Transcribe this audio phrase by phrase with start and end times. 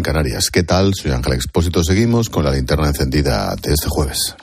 [0.00, 0.50] en Canarias.
[0.50, 0.94] ¿Qué tal?
[0.94, 1.84] Soy Ángel Expósito.
[1.84, 4.34] Seguimos con la linterna encendida de este jueves.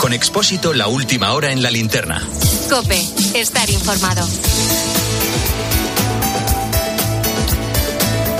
[0.00, 2.22] Con Expósito, la última hora en la linterna.
[2.68, 3.00] Cope,
[3.34, 4.26] estar informado.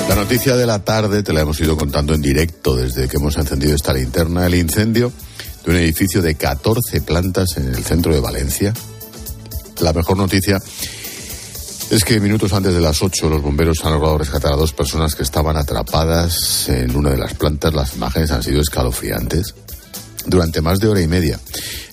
[0.09, 3.37] La noticia de la tarde te la hemos ido contando en directo desde que hemos
[3.39, 4.47] encendido esta linterna.
[4.47, 5.11] El incendio
[5.65, 8.75] de un edificio de 14 plantas en el centro de Valencia.
[9.81, 10.61] La mejor noticia
[11.91, 15.17] es que minutos antes de las 8 los bomberos han logrado rescatar a dos personas
[15.17, 17.75] que estaban atrapadas en una de las plantas.
[17.75, 19.57] Las imágenes han sido escalofriantes.
[20.25, 21.41] Durante más de hora y media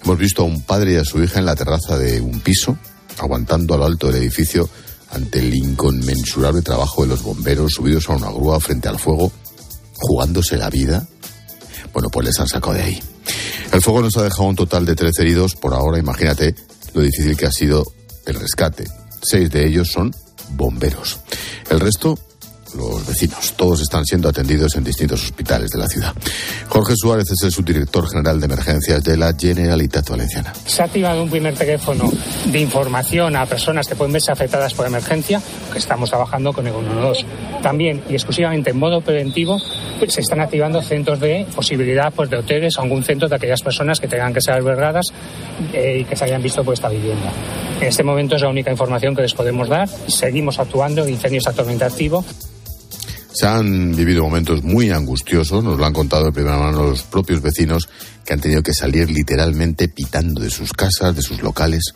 [0.03, 2.77] hemos visto a un padre y a su hija en la terraza de un piso,
[3.17, 4.69] aguantando a lo alto del edificio
[5.11, 9.31] ante el inconmensurable trabajo de los bomberos subidos a una grúa frente al fuego,
[9.95, 11.07] jugándose la vida.
[11.91, 13.03] Bueno, pues les han sacado de ahí.
[13.71, 15.97] El fuego nos ha dejado un total de 13 heridos por ahora.
[15.97, 16.53] Imagínate
[16.93, 17.83] lo difícil que ha sido
[18.27, 18.85] el rescate.
[19.21, 20.13] Seis de ellos son
[20.51, 21.19] bomberos.
[21.69, 22.17] El resto
[22.77, 23.53] los vecinos.
[23.57, 26.13] Todos están siendo atendidos en distintos hospitales de la ciudad.
[26.69, 30.53] Jorge Suárez es el subdirector general de emergencias de la Generalitat Valenciana.
[30.65, 32.09] Se ha activado un primer teléfono
[32.45, 36.73] de información a personas que pueden verse afectadas por emergencia, que estamos trabajando con el
[36.73, 37.25] 112.
[37.61, 39.59] También y exclusivamente en modo preventivo
[39.99, 43.99] pues, se están activando centros de posibilidad pues, de hoteles algún centro de aquellas personas
[43.99, 45.07] que tengan que ser albergadas
[45.73, 47.31] eh, y que se hayan visto por esta vivienda.
[47.81, 49.87] En este momento es la única información que les podemos dar.
[50.07, 52.23] Seguimos actuando, el incendio está actualmente activo.
[53.37, 57.39] Se han vivido momentos muy angustiosos, nos lo han contado de primera mano los propios
[57.39, 57.87] vecinos
[58.25, 61.93] que han tenido que salir literalmente pitando de sus casas, de sus locales.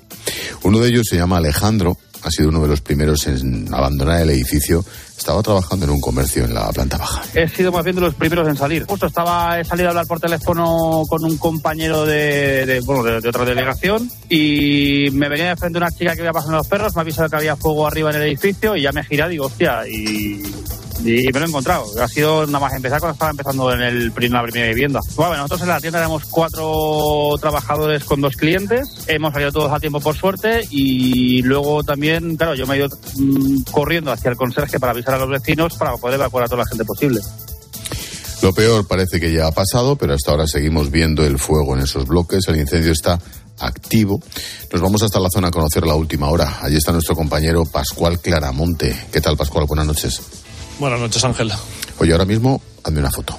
[0.61, 4.29] Uno de ellos se llama Alejandro, ha sido uno de los primeros en abandonar el
[4.29, 4.85] edificio.
[5.17, 7.23] Estaba trabajando en un comercio en la planta baja.
[7.33, 8.85] He sido más bien de los primeros en salir.
[8.85, 13.29] Justo estaba, he salido a hablar por teléfono con un compañero de, bueno, de, de,
[13.29, 16.99] otra delegación y me venía de frente una chica que iba pasando los perros, me
[16.99, 19.33] ha avisado que había fuego arriba en el edificio y ya me he girado y
[19.33, 20.43] digo, hostia, y
[21.03, 21.85] y me lo he encontrado.
[22.01, 24.99] Ha sido nada más empezar cuando estaba empezando en el, la primera vivienda.
[25.15, 28.87] Bueno, nosotros en la tienda éramos cuatro trabajadores con dos clientes.
[29.07, 32.89] Hemos salido todos a tiempo por suerte y luego también, claro, yo me he ido
[33.15, 36.63] mmm, corriendo hacia el conserje para avisar a los vecinos para poder evacuar a toda
[36.63, 37.21] la gente posible.
[38.41, 41.83] Lo peor parece que ya ha pasado, pero hasta ahora seguimos viendo el fuego en
[41.83, 42.47] esos bloques.
[42.47, 43.19] El incendio está
[43.59, 44.19] activo.
[44.71, 46.57] Nos vamos hasta la zona a conocer la última hora.
[46.61, 49.07] Allí está nuestro compañero Pascual Claramonte.
[49.11, 49.65] ¿Qué tal, Pascual?
[49.67, 50.21] Buenas noches.
[50.79, 51.51] Buenas noches, Ángel.
[51.99, 53.37] Oye, ahora mismo, hazme una foto.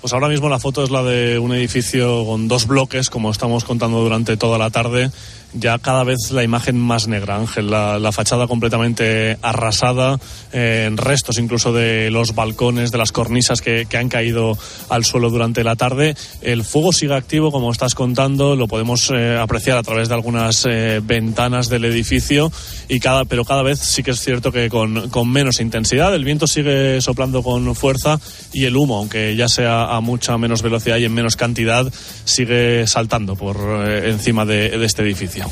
[0.00, 3.64] Pues ahora mismo la foto es la de un edificio con dos bloques, como estamos
[3.64, 5.10] contando durante toda la tarde.
[5.54, 7.70] Ya cada vez la imagen más negra, Ángel.
[7.70, 10.18] La, fachada completamente arrasada,
[10.52, 15.64] eh, restos incluso de los balcones, de las cornisas que, han caído al suelo durante
[15.64, 16.16] la tarde.
[16.42, 20.66] El fuego sigue activo, como estás contando, lo podemos eh, apreciar a través de algunas
[20.66, 22.50] eh, ventanas del edificio,
[22.88, 26.14] y cada, pero cada vez sí que es cierto que con, con menos intensidad.
[26.14, 28.20] El viento sigue soplando con fuerza
[28.52, 31.92] y el humo, aunque ya sea a mucha menos velocidad y en menos cantidad,
[32.24, 35.43] sigue saltando por eh, encima de, este edificio.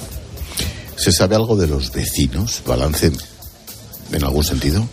[0.96, 2.62] ¿Se sabe algo de los vecinos?
[2.66, 3.12] ¿Balance
[4.12, 4.86] en algún sentido?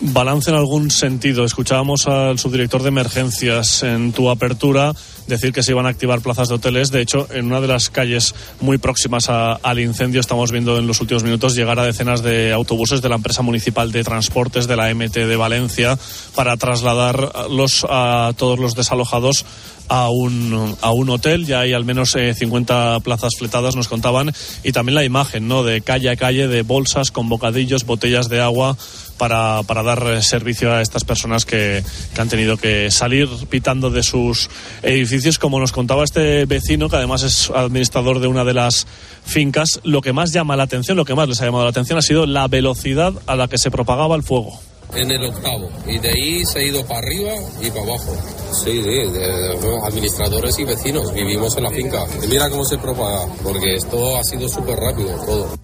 [0.00, 1.44] Balance en algún sentido.
[1.44, 4.94] Escuchábamos al subdirector de emergencias en tu apertura
[5.28, 6.90] decir que se iban a activar plazas de hoteles.
[6.90, 10.86] De hecho, en una de las calles muy próximas a, al incendio estamos viendo en
[10.86, 14.76] los últimos minutos llegar a decenas de autobuses de la empresa municipal de transportes de
[14.76, 15.98] la MT de Valencia
[16.34, 19.44] para trasladarlos a todos los desalojados
[19.88, 21.46] a un, a un hotel.
[21.46, 24.32] Ya hay al menos eh, 50 plazas fletadas, nos contaban.
[24.62, 25.64] Y también la imagen, ¿no?
[25.64, 28.76] De calle a calle, de bolsas con bocadillos, botellas de agua
[29.16, 31.82] para, para dar servicio a estas personas que,
[32.14, 34.48] que, han tenido que salir pitando de sus
[34.82, 35.17] edificios.
[35.40, 38.86] Como nos contaba este vecino, que además es administrador de una de las
[39.24, 41.98] fincas, lo que más llama la atención, lo que más les ha llamado la atención
[41.98, 44.60] ha sido la velocidad a la que se propagaba el fuego
[44.94, 48.16] en el octavo y de ahí se ha ido para arriba y para abajo.
[48.64, 52.06] Sí, sí, de, de, administradores y vecinos vivimos en la finca.
[52.22, 55.58] Y mira cómo se propaga, porque esto ha sido súper rápido todo.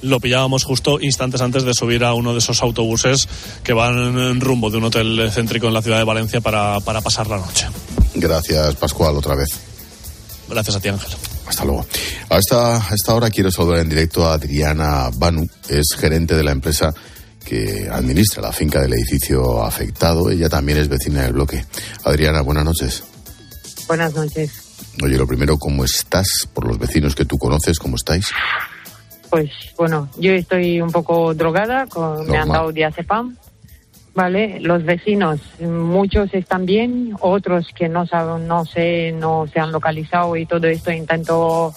[0.00, 3.28] Lo pillábamos justo instantes antes de subir a uno de esos autobuses
[3.62, 7.02] que van en rumbo de un hotel céntrico en la ciudad de Valencia para, para
[7.02, 7.66] pasar la noche.
[8.14, 9.48] Gracias, Pascual, otra vez.
[10.48, 11.10] Gracias a ti, Ángel.
[11.46, 11.86] Hasta luego.
[12.30, 16.42] A esta, a esta hora quiero saludar en directo a Adriana Banu, es gerente de
[16.42, 16.92] la empresa
[17.44, 20.30] que administra la finca del edificio afectado.
[20.30, 21.64] Ella también es vecina del bloque.
[22.04, 23.04] Adriana, buenas noches.
[23.86, 24.50] Buenas noches.
[25.02, 26.26] Oye, lo primero, ¿cómo estás?
[26.52, 28.26] Por los vecinos que tú conoces, ¿cómo estáis?
[29.28, 33.36] Pues bueno, yo estoy un poco drogada, con, me han dado diazepam.
[34.14, 39.72] Vale, los vecinos, muchos están bien, otros que no saben, no sé, no se han
[39.72, 41.74] localizado y todo esto intento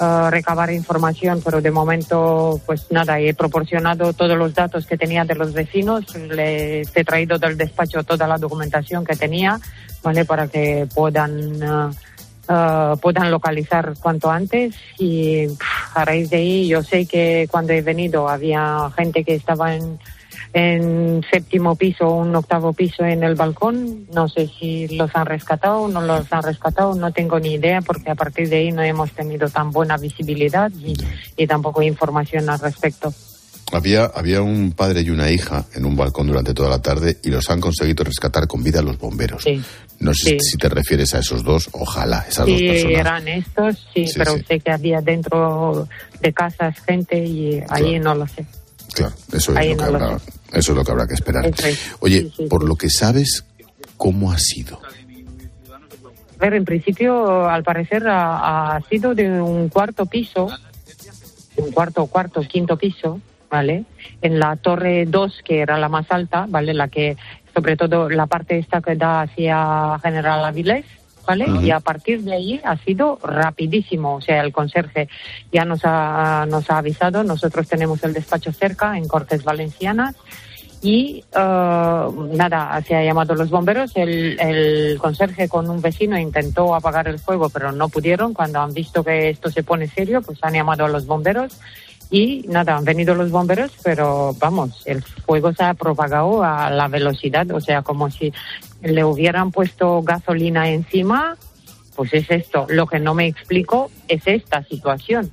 [0.00, 5.24] eh, recabar información, pero de momento, pues nada, he proporcionado todos los datos que tenía
[5.24, 9.60] de los vecinos, les he traído del despacho toda la documentación que tenía,
[10.02, 10.24] ¿vale?
[10.24, 11.96] Para que puedan, eh,
[12.48, 15.46] eh, puedan localizar cuanto antes y
[15.94, 20.00] a raíz de ahí yo sé que cuando he venido había gente que estaba en
[20.52, 24.06] en séptimo piso o un octavo piso en el balcón.
[24.12, 27.82] No sé si los han rescatado o no los han rescatado, no tengo ni idea
[27.82, 30.70] porque a partir de ahí no hemos tenido tan buena visibilidad
[31.36, 33.12] y, tampoco información al respecto.
[33.72, 37.30] Había, había un padre y una hija en un balcón durante toda la tarde y
[37.30, 39.44] los han conseguido rescatar con vida los bomberos.
[39.98, 43.00] no sé si te refieres a esos dos, ojalá, esas dos personas.
[43.00, 45.88] eran estos, sí, pero sé que había dentro
[46.20, 48.46] de casas gente y ahí no lo sé.
[48.96, 50.16] Claro, eso es, lo que habrá,
[50.52, 51.52] eso es lo que habrá que esperar.
[52.00, 53.44] Oye, por lo que sabes,
[53.98, 54.80] ¿cómo ha sido?
[56.38, 60.48] A ver, en principio, al parecer, ha, sido de un cuarto piso,
[61.56, 63.20] un cuarto, cuarto, quinto piso,
[63.50, 63.84] ¿vale?
[64.22, 66.72] En la torre 2, que era la más alta, ¿vale?
[66.72, 67.18] La que,
[67.54, 70.86] sobre todo, la parte esta que da hacia General Avilés,
[71.26, 71.46] ¿vale?
[71.62, 74.14] Y a partir de ahí ha sido rapidísimo.
[74.16, 75.08] O sea, el conserje
[75.52, 77.24] ya nos ha, nos ha avisado.
[77.24, 80.14] Nosotros tenemos el despacho cerca, en Cortes Valencianas.
[80.82, 83.92] Y uh, nada, se ha llamado los bomberos.
[83.96, 88.34] El, el conserje con un vecino intentó apagar el fuego, pero no pudieron.
[88.34, 91.58] Cuando han visto que esto se pone serio, pues han llamado a los bomberos
[92.10, 96.88] y nada, han venido los bomberos, pero vamos, el fuego se ha propagado a la
[96.88, 98.32] velocidad, o sea, como si
[98.82, 101.36] le hubieran puesto gasolina encima,
[101.96, 102.66] pues es esto.
[102.68, 105.32] Lo que no me explico es esta situación.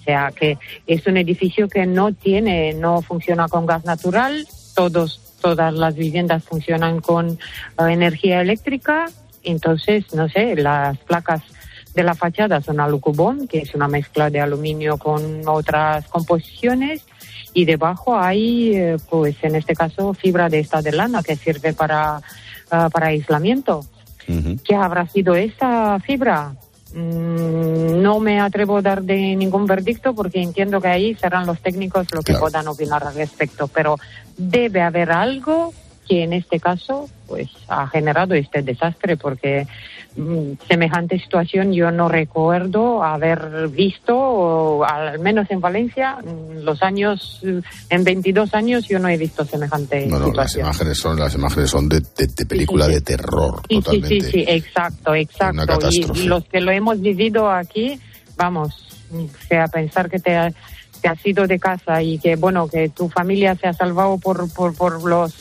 [0.00, 5.20] O sea, que es un edificio que no tiene, no funciona con gas natural, todos,
[5.40, 7.36] todas las viviendas funcionan con eh,
[7.88, 9.06] energía eléctrica,
[9.42, 11.42] entonces, no sé, las placas
[11.94, 17.04] de la fachada son alucubón, que es una mezcla de aluminio con otras composiciones,
[17.52, 21.72] y debajo hay, eh, pues en este caso, fibra de esta de lana que sirve
[21.72, 22.20] para,
[22.70, 23.84] ah, para aislamiento.
[24.64, 26.54] ¿Qué habrá sido esa fibra?
[26.94, 31.60] Mm, no me atrevo a dar de ningún verdicto porque entiendo que ahí serán los
[31.60, 33.96] técnicos los que puedan opinar al respecto, pero
[34.36, 35.74] debe haber algo
[36.08, 39.66] que en este caso pues ha generado este desastre porque
[40.68, 46.18] semejante situación yo no recuerdo haber visto al menos en Valencia
[46.62, 47.40] los años
[47.90, 51.70] en 22 años yo no he visto semejante no, no, las imágenes son las imágenes
[51.70, 52.00] son de,
[52.48, 55.78] película de terror sí, totalmente sí sí exacto exacto.
[56.14, 57.98] Y los que lo hemos vivido aquí
[58.36, 58.86] vamos
[59.48, 60.54] sea pensar que te,
[61.00, 64.48] te has ido de casa y que bueno que tu familia se ha salvado por
[64.52, 65.34] por, por los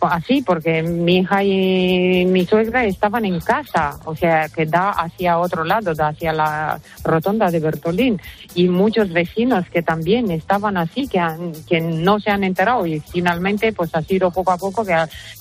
[0.00, 5.38] así, porque mi hija y mi suegra estaban en casa, o sea, que da hacia
[5.38, 8.20] otro lado, da hacia la rotonda de Bertolín,
[8.54, 11.20] y muchos vecinos que también estaban así, que,
[11.68, 14.94] que no se han enterado, y finalmente pues ha sido poco a poco que,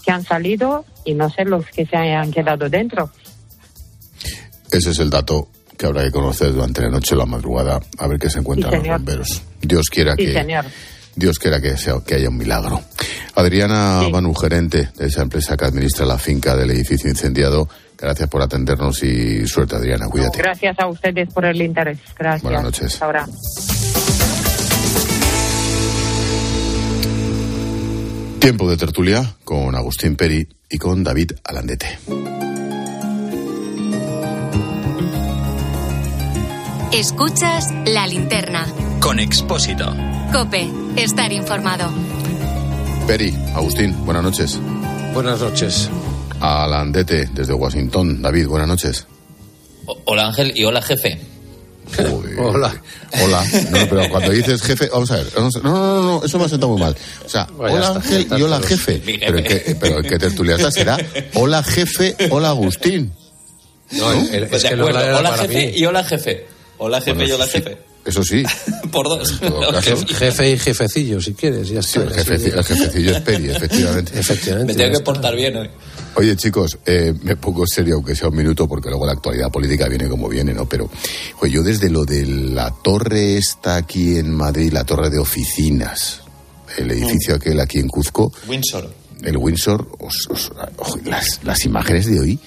[0.04, 3.10] que han salido y no sé los que se hayan quedado dentro.
[4.72, 5.48] Ese es el dato
[5.78, 8.74] que habrá que conocer durante la noche o la madrugada, a ver qué se encuentran
[8.74, 9.44] los bomberos.
[9.62, 10.34] Dios quiera que...
[11.15, 12.81] Dios quiera que, sea, que haya un milagro.
[13.35, 17.67] Adriana Manu, gerente de esa empresa que administra la finca del edificio incendiado.
[17.97, 20.07] Gracias por atendernos y suerte, Adriana.
[20.07, 20.39] Cuídate.
[20.39, 22.00] Gracias a ustedes por el interés.
[22.17, 22.44] Gracias.
[22.44, 23.01] Buenas noches.
[23.01, 23.25] Ahora.
[28.39, 31.98] Tiempo de tertulia con Agustín Peri y con David Alandete.
[36.93, 38.67] Escuchas la linterna.
[39.01, 39.93] Con Expósito.
[40.32, 41.89] Cope, estar informado.
[43.08, 44.60] Peri, Agustín, buenas noches.
[45.13, 45.89] Buenas noches.
[46.39, 48.22] Alandete, desde Washington.
[48.22, 49.05] David, buenas noches.
[50.05, 51.20] hola Ángel y hola jefe.
[52.38, 52.82] hola.
[53.24, 53.44] Hola.
[53.70, 55.27] No, pero cuando dices jefe, vamos a ver.
[55.38, 56.96] no, no, no, no, eso me ha sentado muy mal.
[57.25, 59.01] O sea, hola Ángel y hola jefe.
[59.05, 60.98] Pero el que, pero el que tertuliata será
[61.36, 63.13] hola jefe, hola Agustín.
[63.91, 66.46] No, es pues que hola jefe y hola jefe.
[66.77, 67.77] Hola jefe y hola jefe.
[68.05, 68.43] Eso sí.
[68.91, 69.39] Por dos.
[70.07, 71.69] Jefe y jefecillo, si quieres.
[71.69, 74.12] Ya sí, el, jefecillo, es Peri, efectivamente.
[74.19, 74.74] efectivamente.
[74.74, 75.69] Me tengo que portar bien hoy.
[76.15, 79.89] Oye, chicos, eh, me pongo serio, aunque sea un minuto, porque luego la actualidad política
[79.89, 80.69] viene como viene, ¿no?
[80.69, 80.89] Pero,
[81.39, 86.21] pues yo desde lo de la torre está aquí en Madrid, la torre de oficinas,
[86.77, 87.38] el edificio mm.
[87.38, 88.31] aquel aquí en Cuzco.
[88.47, 88.89] Windsor.
[89.24, 89.88] El Windsor,
[91.05, 92.39] las, las imágenes de hoy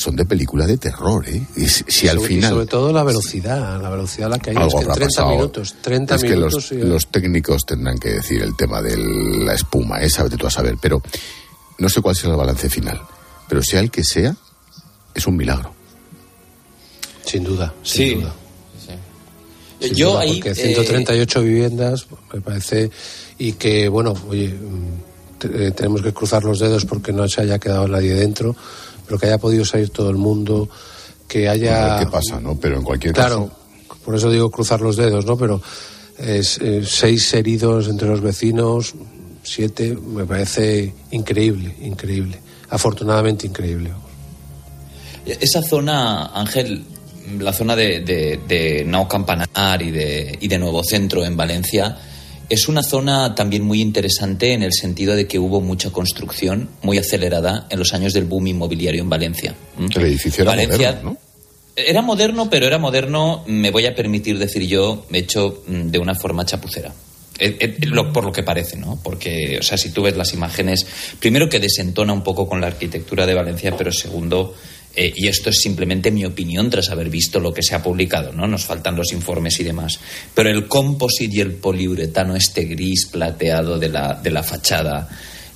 [0.00, 1.42] son de película de terror, ¿eh?
[1.56, 2.50] Y si, al final...
[2.50, 4.56] sobre todo la velocidad, la velocidad a la que hay.
[4.56, 6.68] es que 30 minutos, 30 es minutos...
[6.70, 10.50] Que los, técnicos tendrán que decir el tema de la espuma, esa, de tú a
[10.50, 11.02] saber, pero
[11.78, 12.98] no sé cuál será el balance final.
[13.46, 14.34] Pero sea el que sea,
[15.14, 15.74] es un milagro.
[17.26, 18.34] Sin duda, sin duda.
[19.94, 22.90] Yo ahí, porque 138 viviendas me parece
[23.38, 27.88] y que bueno, oye, mm, tenemos que cruzar los dedos porque no se haya quedado
[27.88, 28.54] nadie dentro,
[29.10, 30.68] pero que haya podido salir todo el mundo,
[31.26, 31.98] que haya.
[31.98, 32.54] ¿Qué pasa, no?
[32.60, 34.00] Pero en cualquier claro, caso.
[34.04, 35.36] por eso digo cruzar los dedos, ¿no?
[35.36, 35.60] Pero
[36.16, 38.94] es, seis heridos entre los vecinos,
[39.42, 42.38] siete, me parece increíble, increíble.
[42.68, 43.90] Afortunadamente increíble.
[45.26, 46.84] Esa zona, Ángel,
[47.40, 48.02] la zona de,
[48.46, 51.98] de, Nao Campanar y de, y de Nuevo Centro en Valencia,
[52.50, 56.98] es una zona también muy interesante en el sentido de que hubo mucha construcción muy
[56.98, 59.54] acelerada en los años del boom inmobiliario en Valencia.
[59.78, 61.16] El edificio era moderno, ¿no?
[61.76, 66.16] Era moderno, pero era moderno, me voy a permitir decir yo, hecho mm, de una
[66.16, 66.92] forma chapucera.
[67.38, 67.76] Eh, eh,
[68.12, 68.98] por lo que parece, ¿no?
[69.02, 70.84] Porque, o sea, si tú ves las imágenes,
[71.20, 74.54] primero que desentona un poco con la arquitectura de Valencia, pero segundo,
[74.94, 78.32] eh, y esto es simplemente mi opinión tras haber visto lo que se ha publicado,
[78.32, 78.46] ¿no?
[78.46, 80.00] Nos faltan los informes y demás.
[80.34, 85.08] Pero el composite y el poliuretano, este gris plateado de la, de la fachada,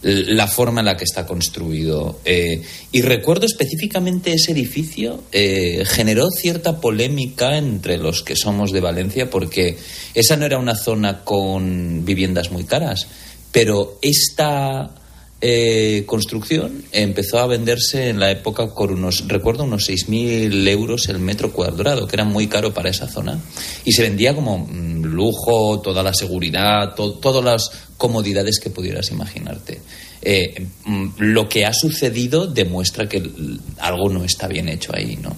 [0.05, 2.21] la forma en la que está construido.
[2.25, 2.63] Eh,
[2.93, 9.31] y recuerdo específicamente ese edificio, eh, generó cierta polémica entre los que somos de Valencia,
[9.31, 9.79] porque
[10.13, 13.07] esa no era una zona con viviendas muy caras,
[13.51, 14.91] pero esta
[15.41, 21.19] eh, construcción empezó a venderse en la época por unos, recuerdo, unos 6.000 euros el
[21.19, 23.39] metro cuadrado, que era muy caro para esa zona.
[23.85, 29.81] Y se vendía como mm, lujo, toda la seguridad, todas las comodidades que pudieras imaginarte.
[30.23, 33.23] Eh, mm, lo que ha sucedido demuestra que
[33.79, 35.37] algo no está bien hecho ahí, ¿no?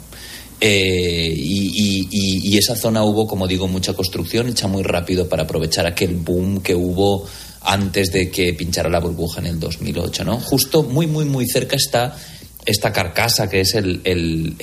[0.60, 5.86] Eh, y, y, esa zona hubo, como digo, mucha construcción hecha muy rápido para aprovechar
[5.86, 7.26] aquel boom que hubo
[7.66, 10.40] antes de que pinchara la burbuja en el 2008, ¿no?
[10.40, 12.16] Justo muy, muy, muy cerca está
[12.66, 14.56] esta carcasa que es el, el,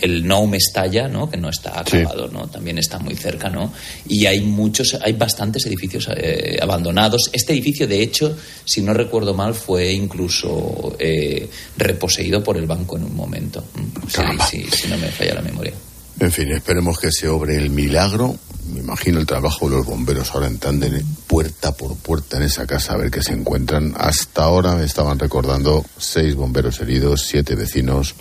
[0.00, 1.30] el, No Mestalla, ¿no?
[1.30, 2.48] que no está acabado, ¿no?
[2.48, 3.72] también está muy cerca, ¿no?
[4.08, 7.30] y hay muchos, hay bastantes edificios eh, abandonados.
[7.32, 12.96] Este edificio, de hecho, si no recuerdo mal, fue incluso eh, reposeído por el banco
[12.96, 13.64] en un momento,
[14.08, 15.72] si no me falla la memoria.
[16.18, 18.36] En fin, esperemos que se obre el milagro
[18.72, 22.66] me imagino el trabajo de los bomberos ahora en tándem, puerta por puerta en esa
[22.66, 23.94] casa, a ver qué se encuentran.
[23.96, 28.14] Hasta ahora me estaban recordando seis bomberos heridos, siete vecinos.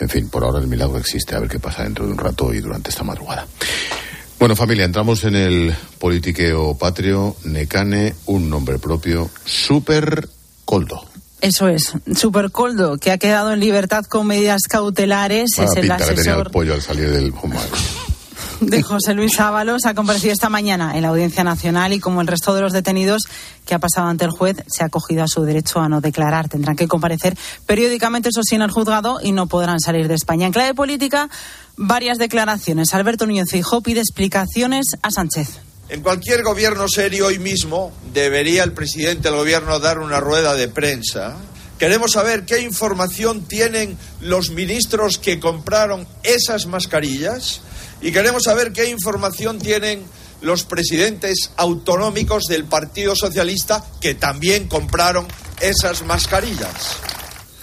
[0.00, 2.52] En fin, por ahora el milagro existe, a ver qué pasa dentro de un rato
[2.52, 3.46] y durante esta madrugada.
[4.38, 10.28] Bueno, familia, entramos en el politiqueo patrio, Necane, un nombre propio, Super
[10.64, 11.04] Coldo.
[11.40, 15.58] Eso es, Super Coldo, que ha quedado en libertad con medidas cautelares.
[15.58, 16.14] es el asesor...
[16.14, 17.32] tenía el pollo al salir del
[18.60, 22.26] de José Luis Ábalos ha comparecido esta mañana en la Audiencia Nacional y como el
[22.26, 23.22] resto de los detenidos
[23.66, 26.48] que ha pasado ante el juez, se ha acogido a su derecho a no declarar.
[26.48, 30.46] Tendrán que comparecer periódicamente, eso sí, en el juzgado y no podrán salir de España.
[30.46, 31.28] En clave política,
[31.76, 32.94] varias declaraciones.
[32.94, 35.60] Alberto Núñez Feijóo pide explicaciones a Sánchez.
[35.88, 40.68] En cualquier gobierno serio hoy mismo debería el presidente del gobierno dar una rueda de
[40.68, 41.36] prensa
[41.82, 47.60] Queremos saber qué información tienen los ministros que compraron esas mascarillas
[48.02, 50.02] y queremos saber qué información tienen
[50.40, 55.26] los presidentes autonómicos del Partido Socialista que también compraron
[55.60, 56.96] esas mascarillas.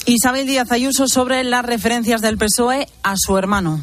[0.05, 3.81] Isabel Díaz Ayuso sobre las referencias del PSOE a su hermano.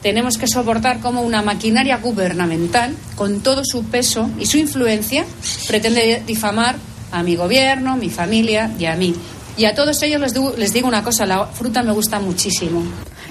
[0.00, 5.26] Tenemos que soportar cómo una maquinaria gubernamental, con todo su peso y su influencia,
[5.66, 6.76] pretende difamar
[7.10, 9.14] a mi gobierno, mi familia y a mí.
[9.56, 12.82] Y a todos ellos les digo, les digo una cosa, la fruta me gusta muchísimo.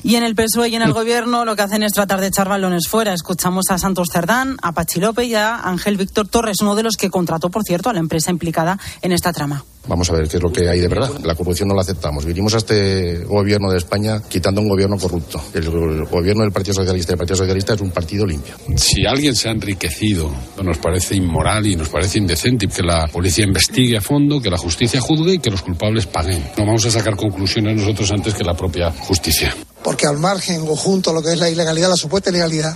[0.04, 2.48] Y en el PSOE y en el gobierno lo que hacen es tratar de echar
[2.48, 3.14] balones fuera.
[3.14, 6.96] Escuchamos a Santos Cerdán, a Pachi López y a Ángel Víctor Torres, uno de los
[6.98, 9.64] que contrató, por cierto, a la empresa implicada en esta trama.
[9.88, 11.12] Vamos a ver qué es lo que hay de verdad.
[11.24, 12.26] La corrupción no la aceptamos.
[12.26, 15.42] Vinimos a este gobierno de España quitando un gobierno corrupto.
[15.54, 15.70] El
[16.06, 18.56] gobierno del Partido Socialista y el Partido Socialista es un partido limpio.
[18.76, 20.30] Si alguien se ha enriquecido,
[20.64, 24.58] nos parece inmoral y nos parece indecente que la policía investigue a fondo, que la
[24.58, 26.44] justicia juzgue y que los culpables paguen.
[26.58, 29.56] No vamos a sacar conclusiones nosotros antes que la propia justicia
[29.88, 32.76] porque al margen o junto a lo que es la ilegalidad, la supuesta ilegalidad,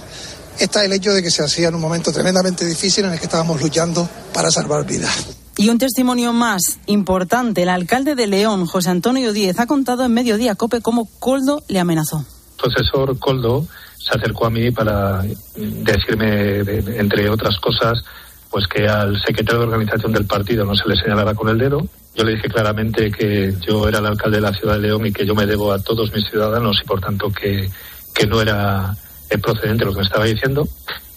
[0.57, 3.25] está el hecho de que se hacía en un momento tremendamente difícil en el que
[3.25, 5.40] estábamos luchando para salvar vidas.
[5.57, 10.13] Y un testimonio más importante, el alcalde de León, José Antonio Díez, ha contado en
[10.13, 12.19] Mediodía Cope cómo Coldo le amenazó.
[12.19, 13.67] El profesor Coldo
[13.97, 15.23] se acercó a mí para
[15.55, 16.59] decirme,
[16.97, 18.03] entre otras cosas,
[18.49, 21.87] pues que al secretario de organización del partido no se le señalara con el dedo,
[22.15, 25.13] yo le dije claramente que yo era el alcalde de la ciudad de León y
[25.13, 27.69] que yo me debo a todos mis ciudadanos y por tanto que,
[28.13, 28.95] que no era
[29.41, 30.67] procedente lo que me estaba diciendo.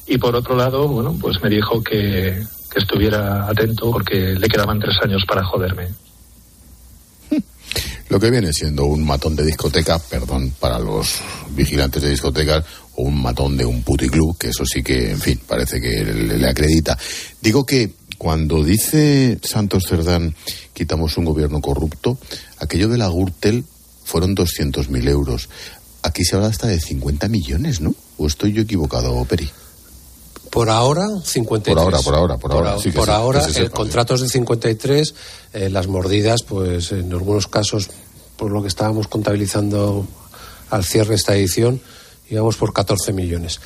[0.07, 2.41] Y por otro lado, bueno, pues me dijo que,
[2.79, 5.89] estuviera atento porque le quedaban tres años para joderme.
[8.09, 12.65] lo que viene siendo un matón de discoteca, perdón para los vigilantes de discotecas,
[12.97, 16.39] o un matón de un puticlub, que eso sí que, en fin, parece que le,
[16.39, 16.97] le acredita.
[17.41, 20.35] Digo que cuando dice Santos Cerdán,
[20.73, 22.19] quitamos un gobierno corrupto,
[22.59, 23.65] aquello de la Gürtel
[24.05, 25.49] fueron 200.000 euros.
[26.03, 27.95] Aquí se habla hasta de 50 millones, ¿no?
[28.19, 29.51] ¿O estoy yo equivocado, Peri?
[30.51, 31.75] Por ahora, 53.
[31.75, 32.73] Por ahora, por ahora, por ahora.
[32.75, 35.15] Por, sí por sí, ahora, que se eh, sepa, contratos de 53,
[35.53, 37.91] eh, las mordidas, pues en algunos casos,
[38.37, 40.07] por lo que estábamos contabilizando
[40.71, 41.81] al cierre de esta edición,
[42.31, 43.61] íbamos por 14 millones.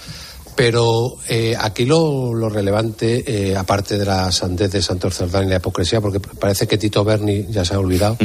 [0.59, 5.51] Pero eh, aquí lo, lo relevante, eh, aparte de la sandez de Santos Cerdán y
[5.51, 8.17] la hipocresía, porque parece que Tito Berni ya se ha olvidado.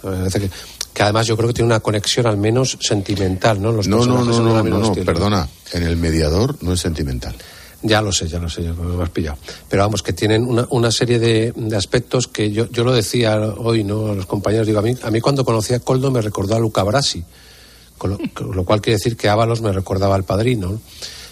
[0.00, 0.50] Parece que,
[0.94, 3.70] que además yo creo que tiene una conexión al menos sentimental, ¿no?
[3.70, 5.46] Los No, no, no, no, no, no, perdona.
[5.72, 7.36] En el mediador no es sentimental.
[7.82, 9.38] Ya lo sé, ya lo sé, ya me has pillado.
[9.68, 13.84] Pero vamos, que tienen una, una serie de, aspectos que yo, yo lo decía hoy,
[13.84, 14.08] ¿no?
[14.08, 16.58] A los compañeros, digo, a mí, a mí cuando conocí a Coldo me recordó a
[16.58, 17.22] Luca Brasi,
[17.96, 20.80] con lo, lo cual quiere decir que Ábalos me recordaba al padrino, ¿no?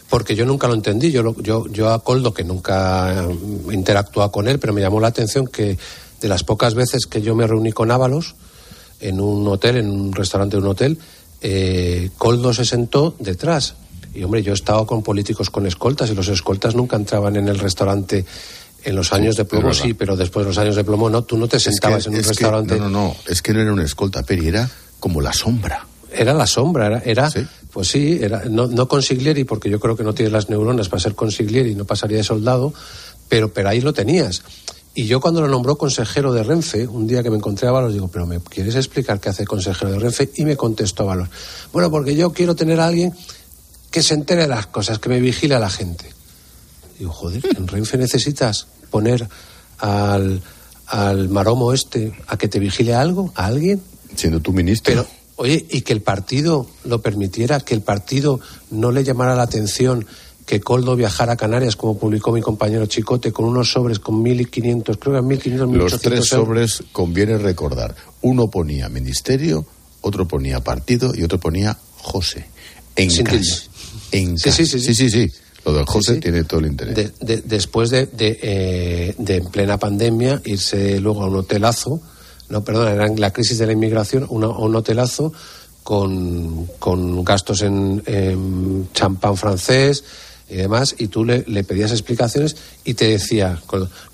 [0.08, 3.26] Porque yo nunca lo entendí, yo, lo- yo, yo a Coldo, que nunca
[3.72, 5.76] interactuaba con él, pero me llamó la atención que
[6.20, 8.36] de las pocas veces que yo me reuní con Ábalos,
[9.00, 10.98] en un hotel, en un restaurante de un hotel,
[11.40, 13.74] eh, Coldo se sentó detrás.
[14.16, 17.48] Y hombre, yo he estado con políticos con escoltas y los escoltas nunca entraban en
[17.48, 18.24] el restaurante
[18.84, 21.36] en los años de plomo, sí, pero después de los años de plomo no, tú
[21.36, 22.76] no te sentabas Es que- en un que- restaurante.
[22.78, 24.70] no, no, no, es que no era una escolta, Peri, era
[25.00, 25.86] como la sombra.
[26.12, 27.30] Era la sombra, era, era
[27.72, 31.02] pues sí, era, no, no consiglieri, porque yo creo que no tienes las neuronas para
[31.02, 32.72] ser consiglieri, no pasaría de soldado,
[33.28, 34.42] pero, pero ahí lo tenías.
[34.94, 37.92] Y yo cuando lo nombró consejero de Renfe, un día que me encontré a Valos,
[37.92, 40.30] digo, pero ¿me quieres explicar qué hace consejero de Renfe?
[40.36, 41.28] Y me contestó Valos,
[41.72, 43.12] bueno, porque yo quiero tener a alguien
[43.90, 46.06] que se entere de las cosas, que me vigile a la gente.
[46.98, 49.28] Digo, joder, en Renfe necesitas poner
[49.78, 50.42] al,
[50.86, 53.80] al maromo este a que te vigile algo, a alguien.
[54.14, 54.92] Siendo tu ministro.
[54.92, 58.40] Pero, oye, y que el partido lo permitiera, que el partido
[58.70, 60.06] no le llamara la atención
[60.46, 64.98] que Coldo viajara a Canarias, como publicó mi compañero Chicote, con unos sobres con 1.500,
[64.98, 67.96] creo que 1.500, 1.800 Los tres sobres conviene recordar.
[68.22, 69.66] Uno ponía ministerio,
[70.02, 72.46] otro ponía partido y otro ponía José.
[72.94, 73.64] En Sin casa.
[74.12, 74.64] En Sí, casa.
[74.64, 75.10] sí, sí, sí.
[75.10, 75.30] sí.
[75.64, 76.94] Lo del José tiene todo el interés.
[76.94, 82.00] De- de- después de, de, eh, de, en plena pandemia, irse luego a un hotelazo,
[82.48, 85.32] no, perdón, era en la crisis de la inmigración, una- a un hotelazo
[85.82, 90.04] con, con gastos en, en champán francés
[90.48, 93.60] y demás, y tú le, le pedías explicaciones y te decía,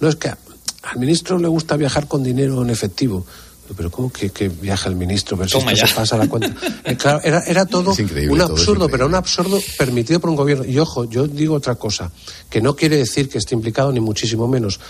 [0.01, 3.27] no es que al ministro le gusta viajar con dinero en efectivo.
[3.75, 5.37] Pero ¿cómo que, que viaja el ministro?
[5.37, 6.55] Pero si esto se pasa la cuenta.
[6.85, 10.65] Eh, claro, era, era todo un todo absurdo, pero un absurdo permitido por un gobierno.
[10.65, 12.11] Y ojo, yo digo otra cosa,
[12.51, 14.81] que no quiere decir que esté implicado, ni muchísimo menos.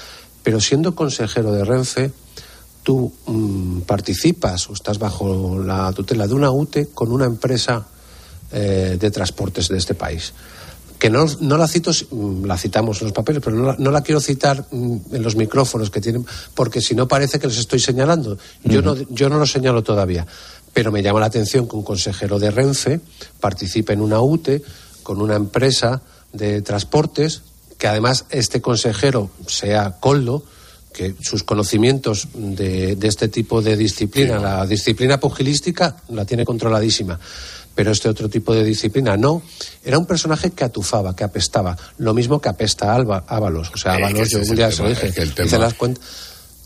[0.42, 2.12] Pero siendo consejero de Renfe,
[2.82, 7.86] tú mm, participas o estás bajo la tutela de una UTE con una empresa
[8.50, 10.32] eh, de transportes de este país.
[11.02, 13.90] Que no, no la cito, mm, la citamos en los papeles, pero no la, no
[13.90, 17.58] la quiero citar mm, en los micrófonos que tienen, porque si no parece que les
[17.58, 18.38] estoy señalando.
[18.62, 20.24] Yo, no, yo no lo señalo todavía.
[20.72, 23.00] Pero me llama la atención que un consejero de Renfe
[23.40, 24.62] participe en una UTE
[25.02, 27.42] con una empresa de transportes,
[27.78, 30.44] que además este consejero sea Coldo,
[30.92, 37.18] que sus conocimientos de, de este tipo de disciplina, la disciplina pugilística, la tiene controladísima.
[37.74, 39.42] Pero este otro tipo de disciplina no.
[39.84, 41.76] Era un personaje que atufaba, que apestaba.
[41.98, 43.70] Lo mismo que apesta a Alba, Ábalos.
[43.74, 45.06] O sea, Ábalos, yo tema, se lo dije.
[45.08, 46.04] es que el hice tema- las cuentas.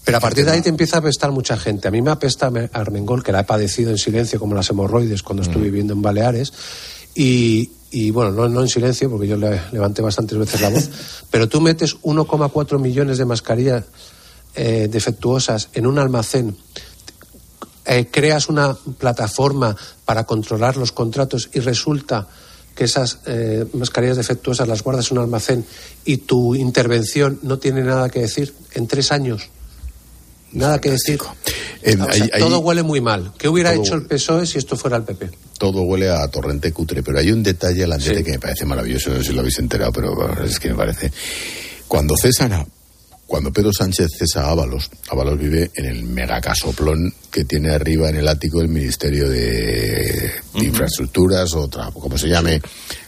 [0.04, 1.88] Pero a partir de ahí te empieza a apestar mucha gente.
[1.88, 5.22] A mí me apesta Me- Armengol, que la he padecido en silencio, como las hemorroides
[5.22, 6.52] cuando estuve viviendo en Baleares.
[7.14, 10.88] Y, y, bueno, no, no en silencio, porque yo le levanté bastantes veces la voz.
[11.30, 13.84] pero tú metes 1,4 millones de mascarillas
[14.54, 16.56] eh, defectuosas en un almacén,
[17.86, 22.26] eh, creas una plataforma para controlar los contratos y resulta
[22.74, 25.64] que esas eh, mascarillas defectuosas las guardas en un almacén
[26.04, 29.48] y tu intervención no tiene nada que decir en tres años.
[30.52, 31.20] Nada que decir.
[31.20, 33.32] O sea, todo huele muy mal.
[33.36, 35.30] ¿Qué hubiera hecho el PSOE si esto fuera el PP?
[35.58, 39.08] todo huele a torrente cutre, pero hay un detalle al andete que me parece maravilloso,
[39.10, 41.10] no sé si lo habéis enterado, pero es que me parece.
[41.88, 42.66] Cuando cesan a-
[43.26, 48.16] cuando Pedro Sánchez cesa a Ábalos, Ábalos vive en el megacasoplón que tiene arriba en
[48.16, 52.60] el ático el Ministerio de Infraestructuras, o otra, como se llame,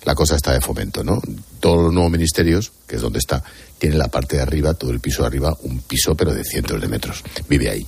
[0.05, 1.23] la cosa está de fomento, ¿no?
[1.61, 3.43] Todos los nuevos ministerios, que es donde está,
[3.79, 6.81] tiene la parte de arriba, todo el piso de arriba, un piso pero de cientos
[6.81, 7.23] de metros.
[7.49, 7.87] Vive ahí.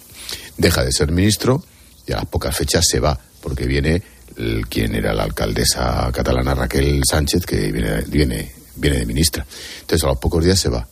[0.56, 1.64] Deja de ser ministro
[2.06, 4.02] y a las pocas fechas se va, porque viene
[4.36, 9.44] el- quien era la alcaldesa catalana Raquel Sánchez, que viene, viene, viene de ministra.
[9.80, 10.86] Entonces a los pocos días se va.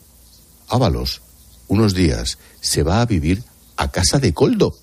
[0.69, 1.23] Ábalos,
[1.69, 3.43] unos días, se va a vivir
[3.77, 4.75] a casa de Coldo.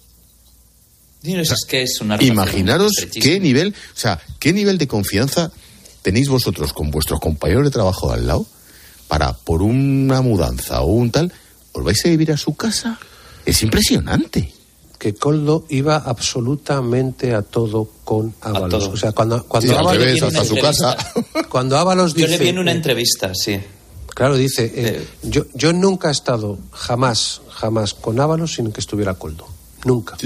[1.24, 5.52] es que es una relación Imaginaros qué nivel, o sea, qué nivel de confianza
[6.02, 8.46] tenéis vosotros con vuestros compañeros de trabajo de al lado
[9.08, 11.34] para, por una mudanza o un tal,
[11.74, 13.00] os vais a vivir a su casa.
[13.46, 14.52] Es impresionante.
[14.98, 18.86] que Coldo iba absolutamente a todo con Ábalos.
[18.88, 20.98] O sea, cuando, cuando Sí, al Ábalos- revés, hasta su casa.
[21.50, 23.60] Cuando Ábalos Yo le vi en una entrevista, sí.
[24.16, 29.14] Claro, dice, eh, yo, yo nunca he estado jamás, jamás con Ábalos sin que estuviera
[29.14, 29.46] Coldo.
[29.84, 30.18] Nunca.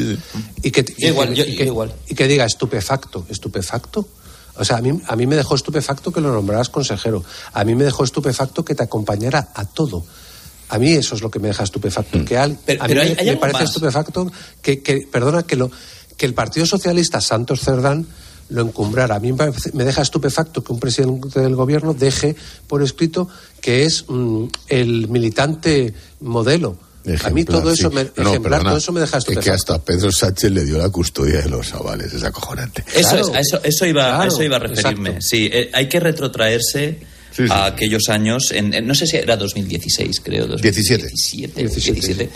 [0.63, 1.93] Y que, y igual, yo- y que- igual.
[2.07, 4.07] y que diga estupefacto, estupefacto.
[4.55, 7.23] O sea, a mí, a mí me dejó estupefacto que lo nombraras consejero.
[7.51, 10.05] A mí me dejó estupefacto que te acompañara a todo.
[10.69, 12.23] A mí eso es lo que me deja estupefacto.
[12.23, 13.69] Que al- Pero- a mí pero hay- me, hay me parece más.
[13.69, 15.71] estupefacto que, que- perdona, que, lo,
[16.15, 18.05] que el Partido Socialista Santos Cerdán
[18.49, 19.15] lo encumbrara.
[19.15, 22.35] A mí me, deja estupefacto que un presidente del gobierno deje
[22.67, 23.27] por escrito
[23.61, 26.77] que es mm, el militante modelo.
[27.23, 27.95] a mí todo eso, sí.
[27.95, 29.73] me, No, no, ejemplar, perdona, todo eso me deja Es que estupefacto.
[29.73, 32.83] hasta Pedro Sánchez le dio la custodia de los avales, es acojonante.
[32.93, 33.21] Eso Claro.
[33.29, 35.09] es, a eso, eso iba, a eso iba a referirme.
[35.09, 35.27] exacto.
[35.29, 36.99] Sí, eh, hay que retrotraerse
[37.49, 40.47] a aquellos años, en, en- no sé si era 2016, creo.
[40.57, 41.03] 17.
[41.09, 41.61] 2017.
[41.61, 42.29] 17.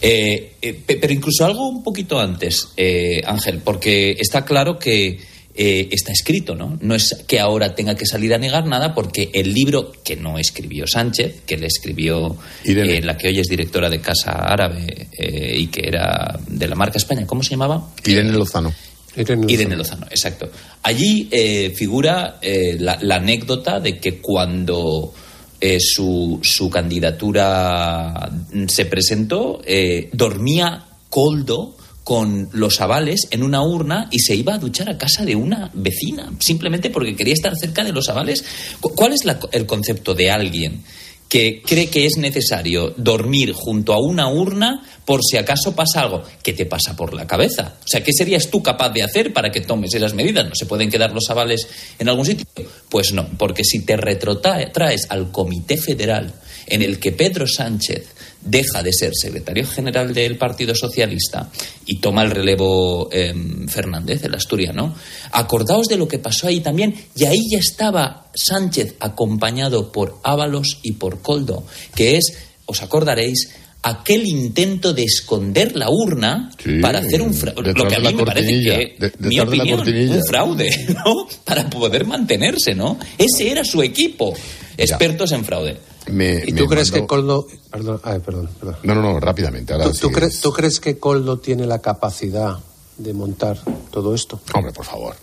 [0.00, 5.18] Eh, eh, pe- pero incluso algo un poquito antes, eh, Ángel, porque está claro que
[5.60, 6.78] eh, está escrito, ¿no?
[6.80, 10.38] No es que ahora tenga que salir a negar nada, porque el libro que no
[10.38, 15.58] escribió Sánchez, que le escribió eh, la que hoy es directora de Casa Árabe eh,
[15.58, 17.90] y que era de la marca España, ¿cómo se llamaba?
[18.04, 18.72] Irene Lozano.
[19.16, 20.48] Irene Irene Lozano, exacto.
[20.84, 25.12] Allí eh, figura eh, la, la anécdota de que cuando
[25.60, 28.30] eh, su, su candidatura
[28.68, 31.77] se presentó, eh, dormía coldo
[32.08, 35.70] con los avales en una urna y se iba a duchar a casa de una
[35.74, 38.42] vecina, simplemente porque quería estar cerca de los avales.
[38.80, 40.84] Cu- ¿Cuál es la- el concepto de alguien
[41.28, 46.22] que cree que es necesario dormir junto a una urna por si acaso pasa algo.
[46.42, 47.74] ¿Qué te pasa por la cabeza?
[47.84, 50.46] O sea, ¿qué serías tú capaz de hacer para que tomes esas medidas?
[50.48, 51.68] ¿No se pueden quedar los avales
[51.98, 52.46] en algún sitio?
[52.88, 56.32] Pues no, porque si te retrotraes al Comité Federal
[56.66, 58.06] en el que Pedro Sánchez
[58.40, 61.50] deja de ser secretario general del Partido Socialista
[61.86, 63.34] y toma el relevo eh,
[63.68, 64.94] Fernández, el asturiano,
[65.32, 70.78] acordaos de lo que pasó ahí también, y ahí ya estaba Sánchez acompañado por Ábalos
[70.82, 72.32] y por Coldo, que es,
[72.66, 73.50] os acordaréis,
[73.82, 77.72] aquel intento de esconder la urna Sí, para hacer un fraude.
[77.74, 81.26] Lo que a mí me parece que, de- mi opinión, un fraude, ¿no?
[81.44, 82.98] Para poder mantenerse, ¿no?
[83.16, 84.34] Ese era su equipo,
[84.78, 85.78] expertos en fraude.
[86.10, 87.46] Me- ¿Y tú crees que Coldo...
[87.70, 88.76] Perdón, ay, perdón, perdón.
[88.82, 89.72] No, no, no, rápidamente.
[89.74, 92.58] Ahora ¿Tú, tú sí cre- es- tú crees que Coldo tiene la capacidad
[92.96, 93.58] de montar
[93.90, 94.40] todo esto?
[94.54, 95.14] Hombre, por favor.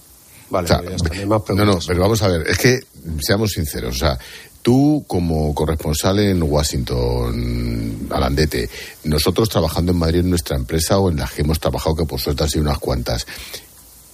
[0.50, 1.76] Vale, O sea, ya está, no hay más no, preguntas.
[1.76, 2.80] no, pero vamos a ver, es que
[3.20, 4.20] seamos sinceros, o sea,
[4.62, 8.70] tú como corresponsal en Washington, Alandete,
[9.06, 12.20] nosotros trabajando en Madrid en nuestra empresa o en las que hemos trabajado, que por
[12.20, 13.26] suerte han sido unas cuantas,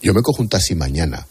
[0.02, 1.28] yo me cojo un taxi mañana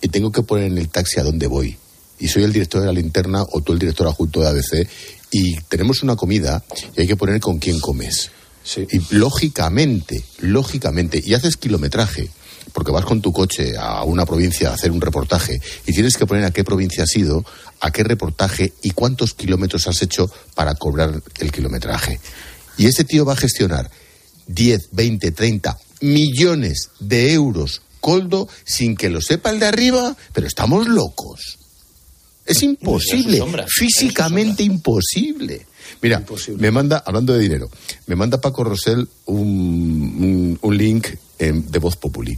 [0.00, 1.76] y tengo que poner en el taxi a dónde voy.
[2.22, 4.88] Y soy el director de la linterna o tú el director adjunto de ABC
[5.32, 6.62] y tenemos una comida
[6.96, 8.30] y hay que poner con quién comes.
[8.76, 12.30] Y lógicamente, lógicamente, y haces kilometraje,
[12.72, 16.24] porque vas con tu coche a una provincia a hacer un reportaje y tienes que
[16.24, 17.44] poner a qué provincia has ido,
[17.80, 22.20] a qué reportaje y cuántos kilómetros has hecho para cobrar el kilometraje.
[22.78, 23.90] Y ese tío va a gestionar
[24.46, 30.46] 10, 20, 30 millones de euros coldo sin que lo sepa el de arriba, pero
[30.46, 31.58] estamos locos.
[32.44, 35.66] Es imposible, sombra, físicamente imposible.
[36.00, 36.24] Mira,
[36.58, 37.70] me manda, hablando de dinero,
[38.06, 42.36] me manda Paco Rosell un, un- un link de Voz Populi.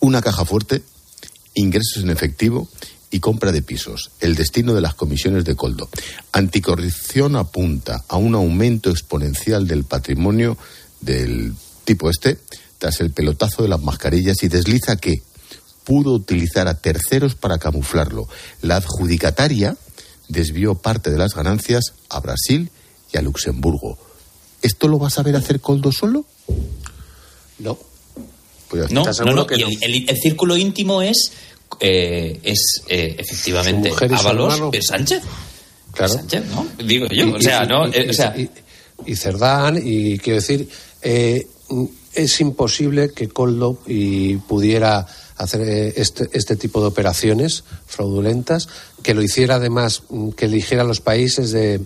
[0.00, 0.82] Una caja fuerte,
[1.54, 2.68] ingresos en efectivo
[3.10, 4.10] y compra de pisos.
[4.20, 5.88] El destino de las comisiones de Coldo.
[6.32, 10.56] Anticorrupción apunta a un aumento exponencial del patrimonio
[11.00, 11.52] del
[11.84, 12.38] tipo este
[12.78, 15.22] tras el pelotazo de las mascarillas y desliza que
[15.90, 18.28] pudo utilizar a terceros para camuflarlo.
[18.62, 19.76] La adjudicataria
[20.28, 22.70] desvió parte de las ganancias a Brasil
[23.12, 23.98] y a Luxemburgo.
[24.62, 26.24] ¿Esto lo va a saber hacer Coldo solo?
[27.58, 27.76] No.
[28.68, 29.02] Pues No,
[29.50, 31.32] el, el- el círculo íntimo es,
[31.80, 35.22] eh, es eh, efectivamente Ábalos Sánchez.
[35.92, 36.12] Claro.
[36.14, 36.68] Sánchez, ¿no?
[36.84, 37.26] Digo yo.
[37.26, 37.88] Y- o sea, y- ¿no?
[37.88, 38.48] y- Eh, o sea, y,
[39.06, 40.68] y Cerdán, y quiero decir,
[41.02, 41.48] eh,
[42.14, 45.04] es imposible que Coldo y pudiera
[45.42, 48.68] hacer eh, este, este tipo de operaciones fraudulentas,
[49.02, 51.80] que lo hiciera además, mm, que eligiera los países de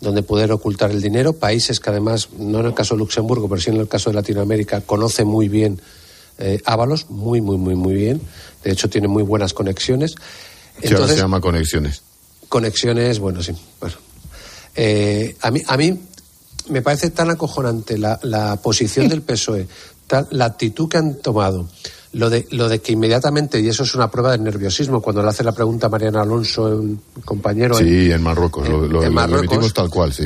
[0.00, 3.60] donde poder ocultar el dinero, países que además, no en el caso de Luxemburgo, pero
[3.60, 5.80] sí en el caso de Latinoamérica, conoce muy bien
[6.38, 8.20] eh, Ábalos, muy, muy, muy, muy bien.
[8.64, 10.14] De hecho, tiene muy buenas conexiones.
[10.80, 12.02] Que ahora se llama Conexiones.
[12.48, 13.52] Conexiones, bueno, sí.
[13.80, 13.94] Bueno.
[14.74, 16.00] Eh, a, mí, a mí
[16.68, 19.68] me parece tan acojonante la, la posición del PSOE,
[20.06, 21.68] tal, la actitud que han tomado,
[22.12, 25.28] lo de, lo de que inmediatamente, y eso es una prueba de nerviosismo, cuando le
[25.30, 27.74] hace la pregunta a Mariana Alonso, un compañero.
[27.76, 29.44] Sí, en, Marruecos, lo, lo, en lo Marruecos.
[29.46, 30.24] emitimos tal cual, sí.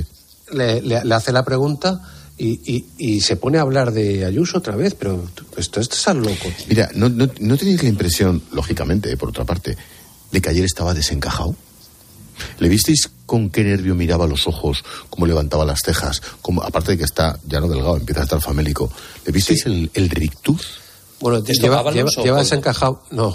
[0.52, 2.00] le, le- le hace la pregunta
[2.38, 5.24] y, y- y se pone a hablar de Ayuso otra vez, pero
[5.56, 6.48] esto, esto es al loco.
[6.68, 9.76] Mira, ¿no, no, no tenéis la impresión, lógicamente, eh, por otra parte,
[10.32, 11.54] de que ayer estaba desencajado?
[12.58, 16.20] ¿Le visteis con qué nervio miraba los ojos, cómo levantaba las cejas?
[16.42, 18.90] Cómo, aparte de que está ya no delgado, empieza a estar famélico.
[19.24, 20.80] ¿Le visteis el, el rictus?
[21.20, 22.44] Bueno, ¿Esto lleva, lleva.
[23.10, 23.34] No,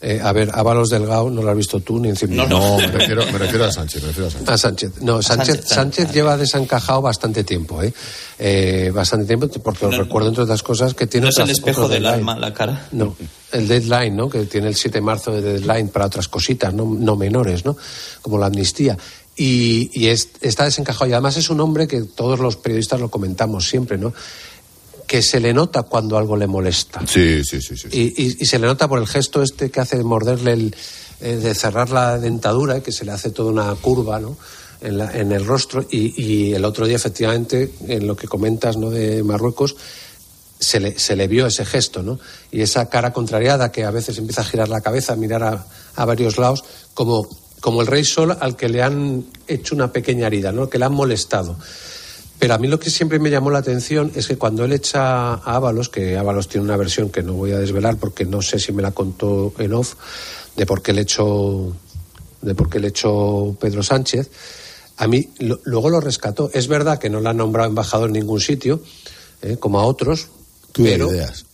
[0.00, 2.46] eh, a ver, Ábalos Delgado no lo has visto tú ni encima.
[2.46, 4.48] No, me refiero, me refiero a Sánchez, me refiero a Sánchez.
[4.48, 4.92] A Sánchez.
[5.02, 7.92] No, Sánchez, Sánchez, Sánchez lleva desencajado bastante tiempo, ¿eh?
[8.38, 11.88] Eh, bastante tiempo, porque os recuerdo, entre otras cosas, que tiene ¿No es el espejo
[11.88, 12.14] del deadline.
[12.20, 12.86] alma la cara?
[12.92, 13.16] No,
[13.50, 14.28] el deadline, ¿no?
[14.30, 17.76] Que tiene el 7 de marzo de deadline para otras cositas, no, no menores, ¿no?
[18.22, 18.96] Como la amnistía.
[19.34, 21.10] Y, y es- está desencajado.
[21.10, 24.12] Y además es un hombre que todos los periodistas lo comentamos siempre, ¿no?
[25.08, 27.00] Que se le nota cuando algo le molesta.
[27.06, 27.76] Sí, sí, sí.
[27.76, 27.88] sí.
[27.90, 30.76] Y, y- y se le nota por el gesto este que hace de morderle, el,
[31.20, 34.36] eh, de cerrar la dentadura, que se le hace toda una curva, ¿no?
[34.82, 35.84] En, la- en el rostro.
[35.90, 38.90] Y, y el otro día, efectivamente, en lo que comentas, ¿no?
[38.90, 39.74] De Marruecos,
[40.60, 42.20] se le, se le vio ese gesto, ¿no?
[42.52, 45.66] Y esa cara contrariada que a veces empieza a girar la cabeza, a mirar a,
[45.96, 47.26] a varios lados, como,
[47.60, 50.68] como el rey Sol al que le han hecho una pequeña herida, ¿no?
[50.68, 51.56] Que le han molestado.
[52.38, 55.34] Pero a mí lo que siempre me llamó la atención es que cuando él echa
[55.34, 58.58] a Ábalos, que Ábalos tiene una versión que no voy a desvelar porque no sé
[58.60, 59.94] si me la contó en off,
[60.56, 61.72] de por qué le echó,
[62.42, 64.30] de por qué le echó Pedro Sánchez,
[64.98, 66.50] a mí lo- luego lo rescató.
[66.54, 68.82] Es verdad que no lo han nombrado embajador en ningún sitio,
[69.42, 70.28] eh, como a otros,
[70.72, 71.10] Tú pero...
[71.10, 71.44] ideas.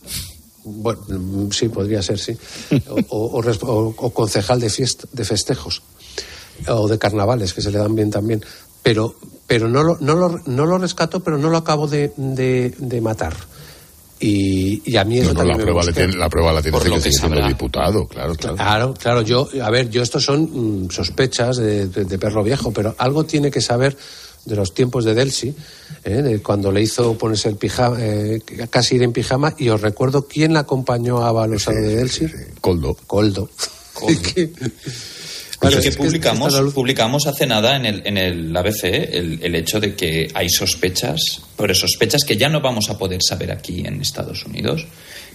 [0.67, 2.35] Bueno, mm, sí, podría ser, sí.
[3.09, 5.81] O, o- o concejal de, fiest- de festejos.
[6.69, 8.43] O de carnavales, que se le dan bien también.
[8.85, 9.15] Pero,
[9.47, 13.01] pero no, lo, no, lo, no lo rescato, pero no lo acabo de, de- de
[13.01, 13.35] matar.
[14.19, 16.77] Y, y a mí eso No, no, también la, prueba tiene, la prueba la tiene
[16.79, 18.55] que que siendo diputado, claro, claro.
[18.55, 22.71] Claro, claro, yo, a ver, yo estos son mm, sospechas de, de- de perro viejo,
[22.71, 23.97] pero algo tiene que saber
[24.45, 25.55] de los tiempos de Delsi,
[26.03, 26.21] ¿eh?
[26.21, 30.27] de cuando le hizo ponerse el pijama, eh, casi ir en pijama, y os recuerdo
[30.27, 32.27] quién la acompañó a Balos a lo de Delsi.
[32.61, 32.95] Coldo.
[33.07, 33.49] Coldo.
[34.01, 34.53] Oye,
[35.59, 35.97] Claro, que es
[36.73, 41.41] publicamos hace nada en el, en el ABC el, el hecho de que hay sospechas,
[41.57, 44.85] pero sospechas que ya no vamos a poder saber aquí en Estados Unidos,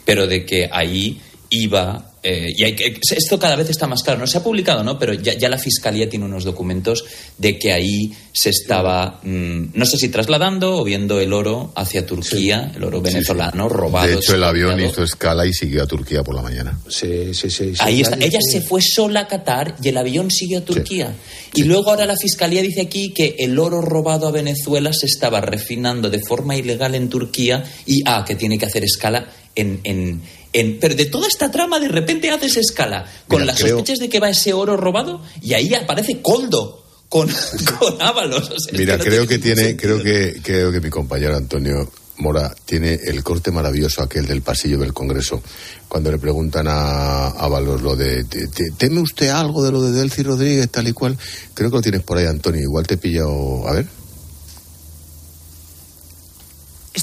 [0.04, 2.09] pero de que ahí iba.
[2.22, 4.20] Eh, y hay que, esto cada vez está más claro.
[4.20, 4.98] No se ha publicado, ¿no?
[4.98, 7.04] Pero ya, ya la fiscalía tiene unos documentos
[7.38, 12.04] de que ahí se estaba, mm, no sé si trasladando o viendo el oro hacia
[12.04, 14.06] Turquía, el oro venezolano robado.
[14.06, 16.78] De hecho, el avión hizo escala y siguió a Turquía por la mañana.
[16.88, 17.72] Sí, sí, sí.
[17.78, 18.16] Ahí está.
[18.16, 21.14] Ella se fue sola a Qatar y el avión siguió a Turquía.
[21.54, 25.40] Y luego ahora la fiscalía dice aquí que el oro robado a Venezuela se estaba
[25.40, 29.80] refinando de forma ilegal en Turquía y, ah, que tiene que hacer escala en...
[29.84, 33.76] en, en- pero de toda esta trama de repente haces escala con Mira, las creo-
[33.76, 37.28] sospechas de que va ese oro robado y ahí aparece Coldo con,
[37.78, 38.50] con Ábalos.
[38.50, 41.90] O sea, es Mira, no creo que tiene creo que, creo que mi compañero Antonio
[42.18, 45.42] Mora tiene el corte maravilloso aquel del pasillo del Congreso,
[45.88, 49.92] cuando le preguntan a Ábalos lo de "¿Te- te- ¿teme usted algo de lo de
[49.92, 51.16] Delcy Rodríguez, tal y cual?
[51.54, 53.86] Creo que lo tienes por ahí, Antonio, igual te he pillado, a ver.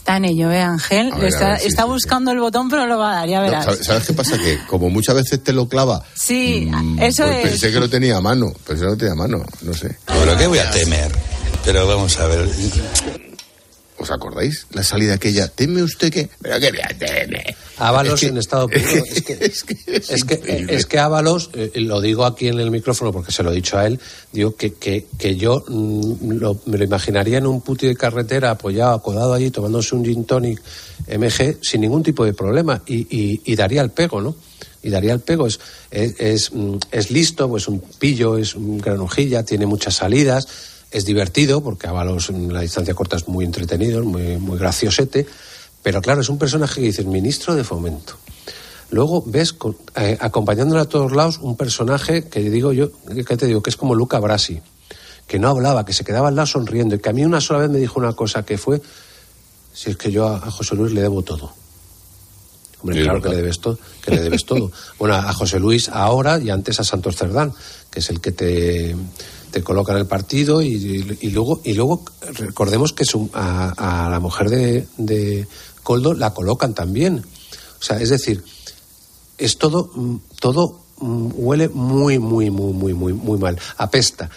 [0.07, 1.11] Está en ello, ¿eh, Ángel?
[1.17, 3.39] Ver, está ver, sí, está sí, buscando el botón, pero lo va a dar, ya
[3.39, 3.65] No, verás.
[3.65, 4.37] ¿sabes, sabes qué pasa?
[4.37, 7.49] Que como muchas veces te lo clava, Sí, mm, eso pues es.
[7.49, 9.97] pensé que lo tenía a mano, pensé que lo tenía a mano, no sé.
[10.15, 11.11] Bueno, ¿qué voy a temer?
[11.65, 12.47] Pero vamos a ver.
[13.99, 14.67] ¿Os acordáis?
[14.73, 16.29] La salida aquella, ¿teme usted que...?
[16.41, 17.55] ¿Pero temer?
[17.77, 18.79] Ábalos Es que- en estado puro.
[18.79, 23.31] Es que, es que, es que Ábalos, eh, lo digo aquí en el micrófono porque
[23.31, 23.99] se lo he dicho a él,
[24.31, 28.51] digo que, que, que yo mm, lo- me lo imaginaría en un puti de carretera
[28.51, 30.61] apoyado, acodado allí, tomándose un gin tonic
[31.07, 34.35] MG sin ningún tipo de problema y, y- y daría el pego, ¿no?
[34.83, 35.47] Y daría el pego.
[35.47, 40.47] Es, es, es, mm, es listo, pues un pillo, es un granujilla, tiene muchas salidas,
[40.91, 45.25] es divertido porque Ábalos en la distancia corta es muy entretenido, muy, muy graciosete.
[45.83, 48.15] Pero claro, es un personaje que dices, ministro de fomento.
[48.89, 52.89] Luego ves con- eh, acompañándole a todos lados un personaje que digo yo,
[53.27, 54.61] que te digo, que es como Luca Brasi,
[55.27, 57.59] que no hablaba, que se quedaba al lado sonriendo y que a mí una sola
[57.59, 58.81] vez me dijo una cosa que fue,
[59.73, 61.53] si es que yo a, a José Luis le debo todo.
[62.81, 64.71] Hombre, claro que le debes todo, que le debes todo.
[64.99, 67.51] Bueno, a José Luis ahora y antes a Santos Cerdán,
[67.91, 68.95] que es el que te,
[69.51, 74.19] te coloca en el partido y luego y luego recordemos que su- a, a la
[74.19, 75.47] mujer de, de
[75.83, 77.23] Coldo la colocan también.
[77.79, 78.43] O sea, es decir,
[79.37, 84.29] es todo mm, todo mm, huele muy muy muy muy muy muy mal, apesta.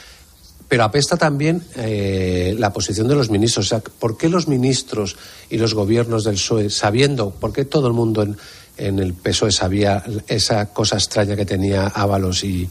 [0.68, 3.66] pero apesta también eh, la posición de los ministros.
[3.66, 5.16] O sea, ¿por qué los ministros
[5.51, 8.37] y los gobiernos del PSOE, sabiendo, por qué todo el mundo en,
[8.77, 12.68] en el PSOE sabía esa cosa extraña que tenía Ábalos y,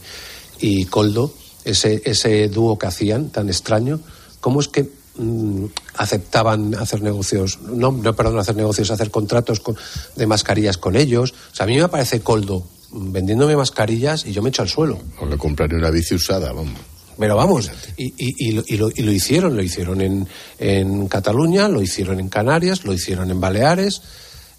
[0.60, 1.34] y Coldo,
[1.70, 4.00] ese, ese dúo que hacían tan extraño,
[4.40, 5.64] cómo es que mm,
[5.96, 9.76] aceptaban hacer negocios, no, no, perdón, hacer negocios, hacer contratos con-
[10.16, 11.32] de mascarillas con ellos?
[11.52, 14.68] O sea, a mí me parece Coldo mm, vendiéndome mascarillas y yo me echo al
[14.68, 14.98] suelo.
[15.20, 16.78] O le compraré una bici usada, vamos.
[17.18, 20.26] Pero vamos, y, y- y lo, y lo- y lo hicieron, lo hicieron en,
[20.58, 24.00] en Cataluña, lo hicieron en Canarias, lo hicieron en Baleares,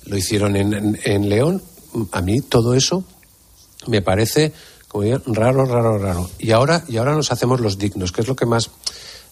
[0.06, 1.64] lo hicieron en, en- en León.
[2.12, 3.04] A mí todo eso
[3.88, 4.54] me parece
[5.28, 6.30] raro, raro, raro.
[6.40, 8.70] Y ahora, y ahora nos hacemos los dignos, que es lo que más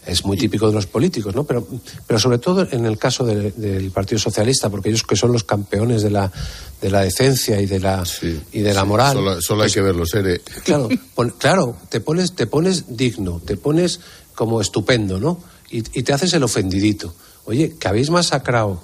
[0.06, 1.44] es muy típico de los políticos, ¿no?
[1.44, 1.68] Pero,
[2.08, 5.44] pero sobre todo en el caso de- del Partido Socialista, porque ellos que son los
[5.44, 6.32] campeones de la,
[6.82, 8.04] de la decencia y de la,
[8.54, 9.18] y de la moral.
[9.18, 10.40] Solo, solo hay que verlo, Sere.
[10.64, 14.00] Claro, pon- claro, te pones, te pones digno, te pones
[14.34, 15.44] como estupendo, ¿no?
[15.70, 17.14] Y, y te haces el ofendidito.
[17.46, 18.82] Oye, que habéis masacrado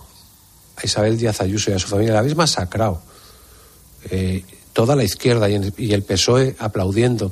[0.75, 3.01] a Isabel Díaz Ayuso y a su familia, la habéis masacrado.
[4.11, 4.43] Eh,
[4.75, 7.31] toda la izquierda y, el- y el PSOE aplaudiendo.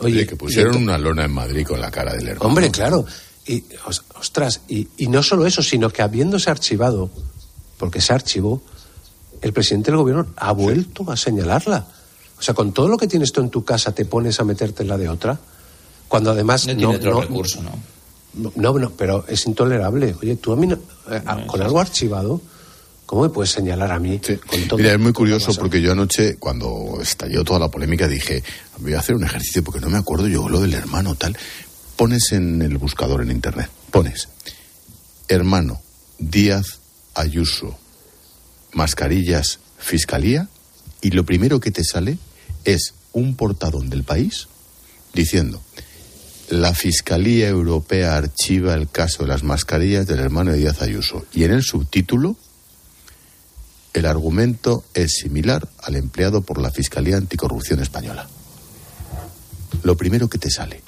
[0.00, 2.48] Oye, que pusieron una lona en Madrid con la cara del hermano.
[2.48, 3.06] Hombre, claro.
[3.46, 7.08] Y, os- ostras, y, y no solo eso, sino que habiéndose archivado,
[7.78, 8.60] porque se archivó,
[9.40, 11.86] el presidente del gobierno ha vuelto a señalarla.
[12.38, 14.82] O sea, con todo lo que tienes tú en tu casa, te pones a meterte
[14.82, 15.38] en la de otra,
[16.08, 18.50] cuando además No tiene otro recurso, ¿no?
[18.56, 20.14] No, no, pero es intolerable.
[20.20, 20.78] Oye, tú a mí, no-
[21.10, 22.40] eh, con algo archivado,
[23.06, 24.78] ¿cómo me puedes señalar a mí con todo?
[24.78, 28.42] Mira, es muy curioso porque yo anoche, cuando estalló toda la polémica, dije,
[28.78, 31.36] voy a hacer un ejercicio porque no me acuerdo yo lo del hermano tal.
[31.96, 34.28] Pones en el buscador en internet, pones
[35.28, 35.80] hermano
[36.18, 36.80] Díaz
[37.14, 37.78] Ayuso,
[38.72, 40.48] mascarillas, fiscalía,
[41.00, 42.18] y lo primero que te sale
[42.64, 44.48] es un portadón del país
[45.14, 45.62] diciendo,
[46.50, 51.24] la Fiscalía Europea archiva el caso de las mascarillas del hermano de Díaz Ayuso.
[51.32, 52.36] Y en el subtítulo,
[53.98, 58.26] el argumento es similar al empleado por la Fiscalía Anticorrupción Española.
[59.82, 60.80] Lo primero que te sale.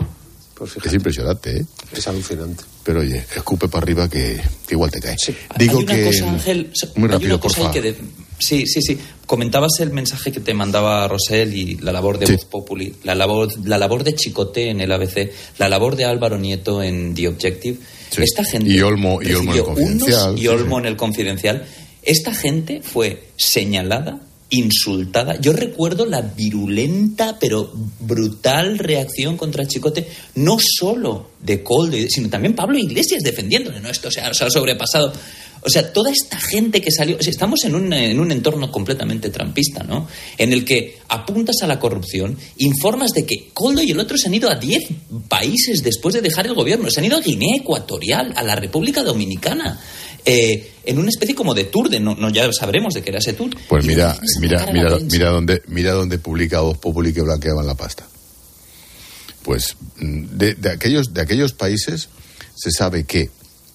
[0.85, 1.66] es impresionante, ¿eh?
[1.92, 2.64] Es alucinante.
[2.83, 5.16] Pero oye, escupe para arriba que, que igual te cae.
[5.51, 6.05] Hay Digo una que.
[6.07, 7.68] cosa, Ángel, muy hay rápido, una cosa porfa.
[7.71, 7.99] ahí que de-
[8.40, 8.97] Sí, sí, sí.
[9.27, 13.49] Comentabas el mensaje que te mandaba Rosel y la labor de Voz Populi, la labor,
[13.66, 17.79] la labor de Chicote en el ABC, la labor de Álvaro Nieto en The Objective.
[18.16, 18.71] Esta gente.
[18.71, 21.66] Y Olmo- y Olmo en el Confidencial, Y sí, Olmo en el Confidencial.
[22.09, 24.18] Esta gente fue señalada,
[24.49, 25.38] insultada.
[25.38, 32.55] Yo recuerdo la virulenta pero brutal reacción contra Chicote, no solo de Colde, sino también
[32.55, 33.90] Pablo Iglesias defendiéndole, ¿no?
[33.90, 35.12] Esto se ha, sobrepasado.
[35.61, 39.83] O sea, toda esta gente que salió, estamos en un, en un entorno completamente trampista,
[39.83, 40.09] ¿no?
[40.38, 44.29] En el que apuntas a la corrupción, informas de que Coldo y el otro se
[44.29, 44.83] han ido a 10
[45.29, 49.03] países después de dejar el gobierno, se han ido a Guinea Ecuatorial, a la República
[49.03, 49.79] Dominicana,
[50.30, 53.18] eh, en una especie como de tour, de no, no ya sabremos de qué era
[53.18, 53.50] ese tour.
[53.66, 58.06] Pues mira, mira, mira, mira dónde, mira dónde publica Voz Populi que blanqueaban la pasta.
[59.42, 62.10] Pues mm, de, de aquellos, de aquellos países
[62.54, 63.30] se sabe que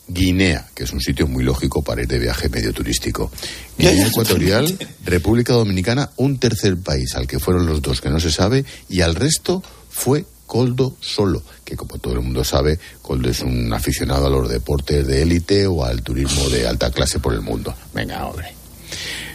[0.07, 3.31] Guinea, que es un sitio muy lógico para ir de viaje medio turístico,
[3.79, 8.31] Guinea Ecuatorial, República Dominicana, un tercer país al que fueron los dos que no se
[8.31, 13.41] sabe, y al resto fue Coldo solo, que como todo el mundo sabe, Coldo es
[13.41, 17.41] un aficionado a los deportes de élite o al turismo de alta clase por el
[17.41, 17.73] mundo.
[17.91, 18.53] Venga, hombre.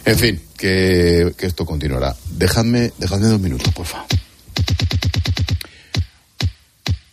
[0.05, 2.15] En fin, que, esto continuará.
[2.29, 4.07] Dejadme, dejadme dos minutos, por favor.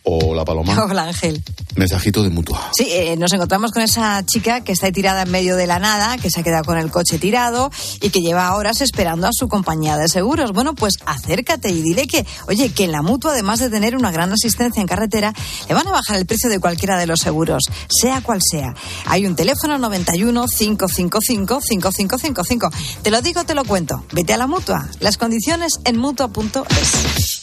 [0.09, 0.85] Hola, Paloma.
[0.89, 1.43] Hola Ángel.
[1.75, 2.71] Mensajito de mutua.
[2.73, 5.79] Sí, eh, nos encontramos con esa chica que está ahí tirada en medio de la
[5.79, 7.69] nada, que se ha quedado con el coche tirado
[8.01, 10.53] y que lleva horas esperando a su compañía de seguros.
[10.53, 14.11] Bueno, pues acércate y dile que, oye, que en la mutua, además de tener una
[14.11, 15.33] gran asistencia en carretera,
[15.67, 18.73] le van a bajar el precio de cualquiera de los seguros, sea cual sea.
[19.07, 22.69] Hay un teléfono 91 555 5555.
[23.03, 24.05] Te lo digo, te lo cuento.
[24.13, 24.87] Vete a la mutua.
[25.01, 27.36] Las condiciones en mutua.es.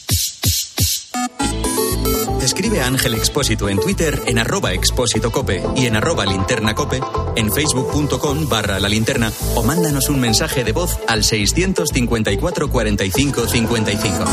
[2.45, 7.01] Escribe a Ángel Expósito en Twitter en arroba expósito cope y en arroba linterna cope,
[7.35, 14.25] en facebook.com barra la linterna o mándanos un mensaje de voz al 654 45 55.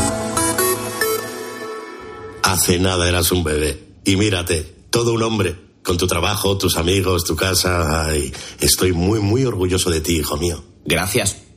[2.43, 3.83] Hace nada eras un bebé.
[4.05, 4.61] Y mírate,
[4.91, 5.55] todo un hombre.
[5.81, 8.05] Con tu trabajo, tus amigos, tu casa.
[8.05, 10.63] Ay, estoy muy, muy orgulloso de ti, hijo mío.
[10.85, 11.42] Gracias.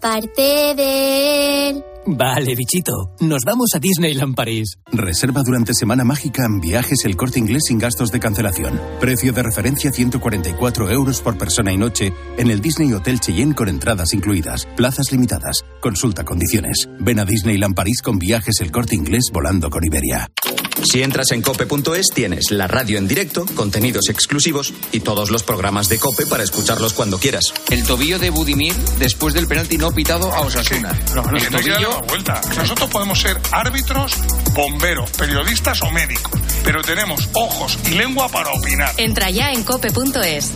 [0.00, 1.84] parte de él.
[2.10, 3.14] Vale, bichito.
[3.20, 4.78] Nos vamos a Disneyland París.
[4.90, 8.80] Reserva durante Semana Mágica en viajes el corte inglés sin gastos de cancelación.
[8.98, 13.68] Precio de referencia 144 euros por persona y noche en el Disney Hotel Cheyenne con
[13.68, 14.66] entradas incluidas.
[14.74, 15.66] Plazas limitadas.
[15.82, 16.88] Consulta condiciones.
[16.98, 20.30] Ven a Disneyland París con viajes el corte inglés volando con Iberia.
[20.84, 25.88] Si entras en cope.es tienes la radio en directo, contenidos exclusivos y todos los programas
[25.88, 27.52] de cope para escucharlos cuando quieras.
[27.70, 30.98] El tobillo de Budimir después del penalti no pitado a Osasuna.
[31.14, 32.40] No, no, el tobillo vuelta.
[32.56, 34.16] Nosotros podemos ser árbitros,
[34.52, 38.92] bomberos, periodistas o médicos, pero tenemos ojos y lengua para opinar.
[38.96, 40.52] Entra ya en cope.es.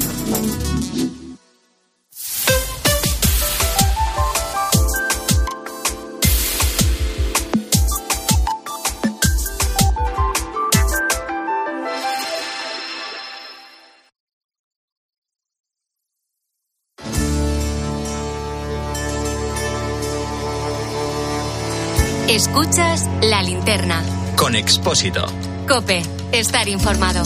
[22.33, 24.03] Escuchas la linterna.
[24.37, 25.27] Con Expósito.
[25.69, 26.03] Cope,
[26.33, 27.23] estar informado.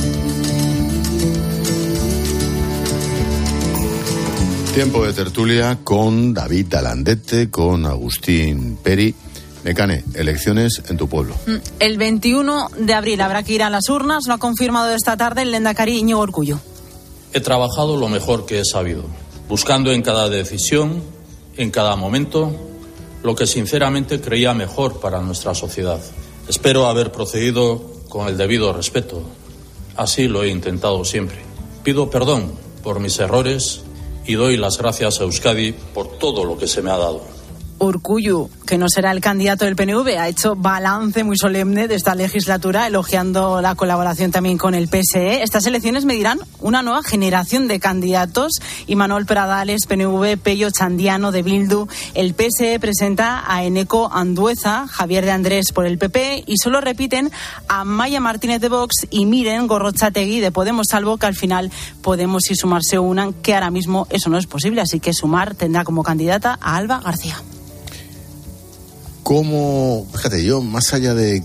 [4.74, 9.14] Tiempo de tertulia con David Talandete, con Agustín Peri.
[9.62, 11.36] Mecane, elecciones en tu pueblo.
[11.46, 15.16] Mm, El 21 de abril habrá que ir a las urnas, lo ha confirmado esta
[15.16, 16.59] tarde el Lendakari Íñigo Orcullo.
[17.32, 19.04] He trabajado lo mejor que he sabido,
[19.48, 21.00] buscando en cada decisión,
[21.57, 22.72] en cada momento,
[23.27, 26.01] lo que sinceramente creía mejor para nuestra sociedad.
[26.47, 29.20] Espero haber procedido con el debido respeto.
[29.97, 31.39] Así lo he intentado siempre.
[31.83, 32.53] Pido perdón
[32.85, 33.81] por mis errores
[34.27, 37.20] y doy las gracias a Euskadi por todo lo que se me ha dado.
[37.79, 42.14] Urcuyu, que no será el candidato del PNV, ha hecho balance muy solemne de esta
[42.14, 45.43] legislatura, elogiando la colaboración también con el PSE.
[45.43, 48.53] Estas elecciones medirán una nueva generación de candidatos.
[48.87, 51.87] Y Manuel Pradales, PNV, Pello Chandiano de Bildu.
[52.14, 57.31] El PSE presenta a Eneco Andueza, Javier de Andrés por el PP y solo repiten
[57.68, 61.70] a Maya Martínez de Vox y Miren Gorrochategui de Podemos, salvo que al final
[62.03, 64.81] Podemos y Sumar se unan, que ahora mismo eso no es posible.
[64.81, 67.37] Así que Sumar tendrá como candidata a Alba García.
[69.27, 71.43] ¿Cómo, fíjate, yo más allá de,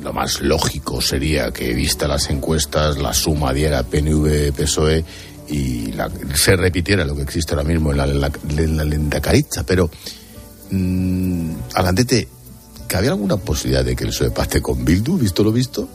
[0.00, 5.04] lo más lógico sería que vista las encuestas la suma diera PNV PSOE
[5.48, 8.84] y la- se repitiera lo que existe ahora mismo en la, la, la
[9.66, 9.90] pero
[10.70, 12.28] mm, Alandete,
[12.86, 15.88] ¿cabe alguna posibilidad de que el PSOE pacte con Bildu, visto lo visto?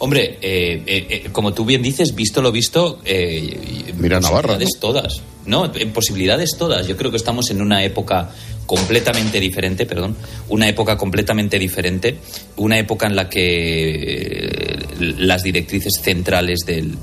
[0.00, 4.80] Hombre, eh, eh, eh, como tú bien dices, visto lo visto, eh, Mira Navarra, posibilidades
[4.80, 5.22] todas.
[5.44, 6.86] No, en posibilidades todas.
[6.86, 8.30] Yo creo que estamos en una época
[8.66, 10.14] completamente diferente, perdón,
[10.50, 12.18] una época completamente diferente,
[12.56, 14.86] una época en la que eh,
[15.16, 16.94] las directrices centrales del,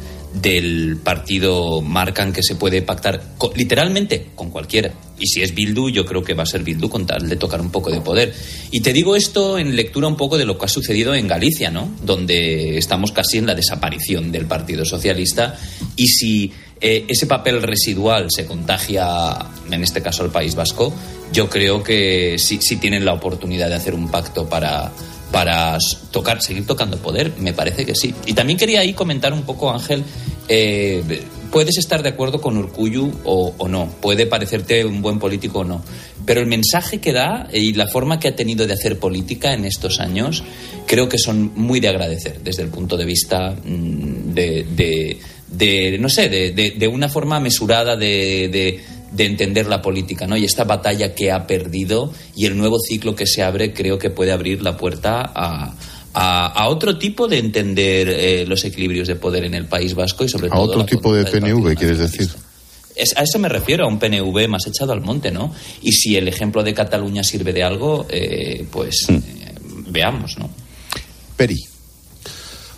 [0.42, 3.22] del partido marcan que se puede pactar
[3.56, 4.92] literalmente con cualquiera.
[5.18, 7.62] Y si es Bildu, yo creo que va a ser Bildu con tal de tocar
[7.62, 8.34] un poco de poder.
[8.72, 11.72] Y te digo esto en lectura un poco de lo que ha sucedido en Galicia,
[11.72, 11.90] ¿no?
[12.04, 15.58] Donde estamos casi en la desaparición del Partido Socialista.
[15.96, 19.38] Y si eh, ese papel residual se contagia,
[19.72, 20.94] en este caso al País Vasco,
[21.32, 24.92] yo creo que sí, sí tienen la oportunidad de hacer un pacto para,
[25.36, 25.78] para
[26.12, 28.16] tocar, seguir tocando poder, me parece que sí.
[28.26, 30.02] Y también quería ahí comentar un poco, Ángel,
[30.48, 31.04] eh,
[31.52, 35.84] puedes estar de acuerdo con Urcuyu o, no, puede parecerte un buen político o no,
[36.26, 39.66] pero el mensaje que da y la forma que ha tenido de hacer política en
[39.66, 40.42] estos años
[40.88, 45.98] creo que son muy de agradecer desde el punto de vista mm, de, de- de,
[46.00, 48.50] no sé, de una forma mesurada de,
[49.16, 50.38] de- de entender la política, ¿no?
[50.38, 54.10] Y esta batalla que ha perdido y el nuevo ciclo que se abre creo que
[54.10, 55.74] puede abrir la puerta a,
[56.14, 60.24] a- a otro tipo de entender eh, los equilibrios de poder en el País Vasco
[60.24, 62.30] y sobre A todo otro la tipo de PNV, quieres decir.
[62.96, 65.54] Es, a eso me refiero, a un PNV más echado al monte, ¿no?
[65.82, 69.20] Y si el ejemplo de Cataluña sirve de algo, eh, pues eh,
[69.90, 70.50] veamos, ¿no?
[71.36, 71.60] Peri.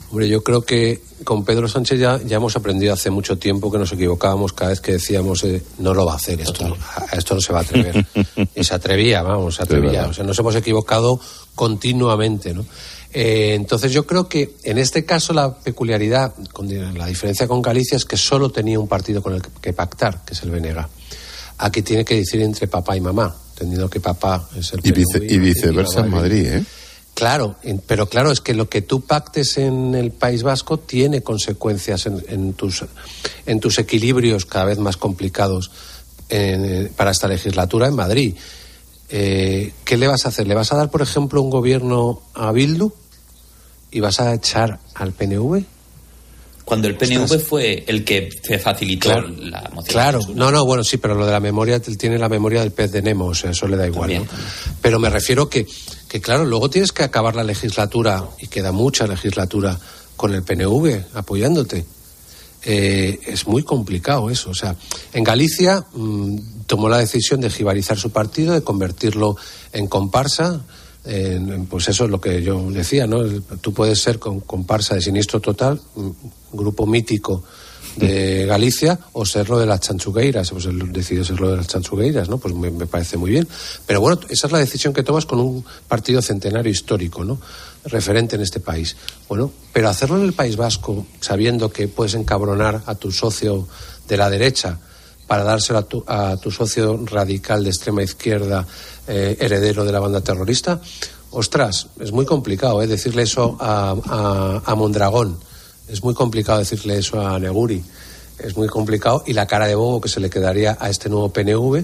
[0.09, 3.77] Hombre, yo creo que con Pedro Sánchez ya, ya hemos aprendido hace mucho tiempo que
[3.77, 7.35] nos equivocábamos cada vez que decíamos eh, no lo va a hacer, esto, a esto
[7.35, 8.05] no se va a atrever.
[8.55, 10.05] y se atrevía, vamos, se atrevía.
[10.07, 11.19] O sea, nos hemos equivocado
[11.55, 12.65] continuamente, ¿no?
[13.13, 17.95] Eh, entonces yo creo que en este caso la peculiaridad, con la diferencia con Galicia
[17.97, 20.85] es que solo tenía un partido con el que, pactar, que es el BNG.
[21.59, 25.25] Aquí tiene que decir entre papá y mamá, entendiendo que papá es el Y, vice-
[25.27, 26.65] y viceversa en Madrid, ¿eh?
[27.17, 27.55] Claro,
[27.87, 32.23] pero claro, es que lo que tú pactes en el País Vasco tiene consecuencias en,
[32.29, 32.85] en tus,
[33.47, 35.71] en tus equilibrios cada vez más complicados
[36.29, 38.35] en- para esta legislatura en Madrid.
[39.09, 40.47] Eh, ¿Qué le vas a hacer?
[40.47, 42.91] ¿Le vas a dar, por ejemplo, un gobierno a Bildu
[43.89, 45.63] y vas a echar al PNV?
[46.65, 49.85] Cuando el PNV fue el que se facilitó Claro, la moción.
[49.85, 52.91] Claro, no, no, bueno, sí, pero lo de la memoria, tiene la memoria del pez
[52.91, 54.13] de Nemo, o sea, eso le da igual.
[54.13, 54.27] ¿no?
[54.81, 55.65] Pero me refiero que,
[56.07, 59.77] que, claro, luego tienes que acabar la legislatura, y queda mucha legislatura,
[60.15, 61.85] con el PNV apoyándote.
[62.63, 64.49] Eh, es muy complicado eso.
[64.49, 64.75] O sea,
[65.13, 69.35] en Galicia mm, tomó la decisión de jibarizar su partido, de convertirlo
[69.73, 70.61] en comparsa.
[71.05, 73.23] en- pues eso es lo que yo decía, ¿no?
[73.61, 76.15] Tú puedes ser con comparsa de Sinistro Total, un
[76.51, 77.43] grupo mítico
[77.97, 80.51] de Galicia, o serlo de las chanchugueiras.
[80.51, 82.37] Pues él decidió serlo de las chanchugueiras, ¿no?
[82.37, 83.47] Pues me, parece muy bien.
[83.85, 87.39] Pero bueno, esa es la decisión que tomas con un partido centenario histórico, ¿no?
[87.85, 88.95] Referente en este país.
[89.27, 93.67] Bueno, pero hacerlo en el País Vasco, sabiendo que puedes encabronar a tu socio
[94.07, 94.79] de la derecha,
[95.27, 98.65] para dárselo a tu, a tu socio radical de extrema izquierda,
[99.07, 100.79] eh, heredero de la banda terrorista,
[101.31, 102.87] ostras, es muy complicado ¿eh?
[102.87, 105.37] decirle eso a, a- a Mondragón,
[105.87, 107.83] es muy complicado decirle eso a Neguri,
[108.39, 111.29] es muy complicado y la cara de bobo que se le quedaría a este nuevo
[111.33, 111.83] PNV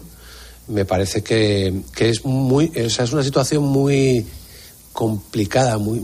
[0.67, 4.25] me parece que, que es muy, o sea, es una situación muy
[4.93, 5.99] complicada, muy,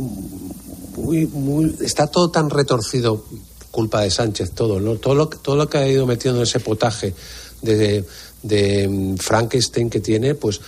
[0.98, 3.24] muy, muy, está todo tan retorcido
[3.72, 4.96] culpa de Sánchez todo, ¿no?
[4.96, 7.14] Todo lo, que- todo lo que ha ido metiendo en ese potaje
[7.62, 8.04] de,
[8.44, 10.60] de, mm, Frankenstein que tiene, pues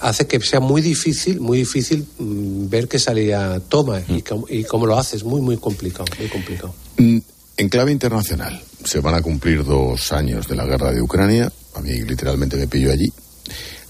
[0.00, 4.64] hace que sea muy difícil, muy difícil mm, ver qué salida toma y, cómo, y
[4.64, 6.74] cómo lo hace, es muy, muy complicado, muy complicado.
[6.98, 7.18] Mm,
[7.58, 11.50] En clave internacional, se van a cumplir dos años de la guerra de Ucrania.
[11.74, 13.10] A mí literalmente me pillo allí.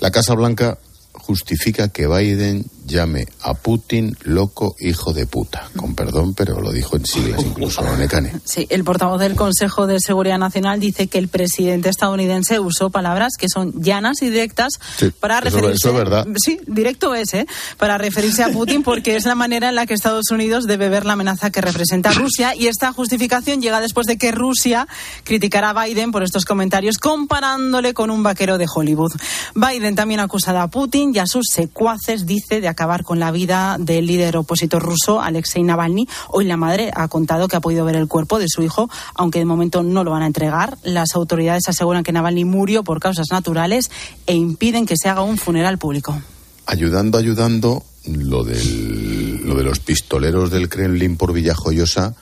[0.00, 0.78] La Casa Blanca
[1.12, 5.68] justifica que Biden llame a Putin loco hijo de puta.
[5.76, 8.32] Con perdón, pero lo dijo en siglas incluso, ¿no, Necane?
[8.44, 13.32] Sí, el portavoz del Consejo de Seguridad Nacional dice que el presidente estadounidense usó palabras
[13.38, 15.74] que son llanas y directas Sí, para eso- referirse.
[15.76, 16.26] eso es verdad.
[16.36, 17.46] Sí, directo es, ¿eh?
[17.76, 21.04] Para referirse a Putin porque es la manera en la que Estados Unidos debe ver
[21.04, 24.86] la amenaza que representa Rusia y esta justificación llega después de que Rusia
[25.24, 29.12] criticara a Biden por estos comentarios comparándole con un vaquero de Hollywood.
[29.54, 33.30] Biden también ha acusado a Putin y a sus secuaces, dice, de acabar con la
[33.30, 36.06] vida del líder opositor ruso Alexei Navalny.
[36.28, 39.38] Hoy la madre ha contado que ha podido ver el cuerpo de su hijo, aunque
[39.38, 40.76] de momento no lo van a entregar.
[40.84, 43.90] Las autoridades aseguran que Navalny murió por causas naturales
[44.26, 46.20] e impiden que se haga un funeral público.
[46.66, 52.14] Ayudando, ayudando, lo, del, lo de los pistoleros del Kremlin por Villajoyosa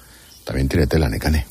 [0.45, 1.47] también tiene tela, Necane.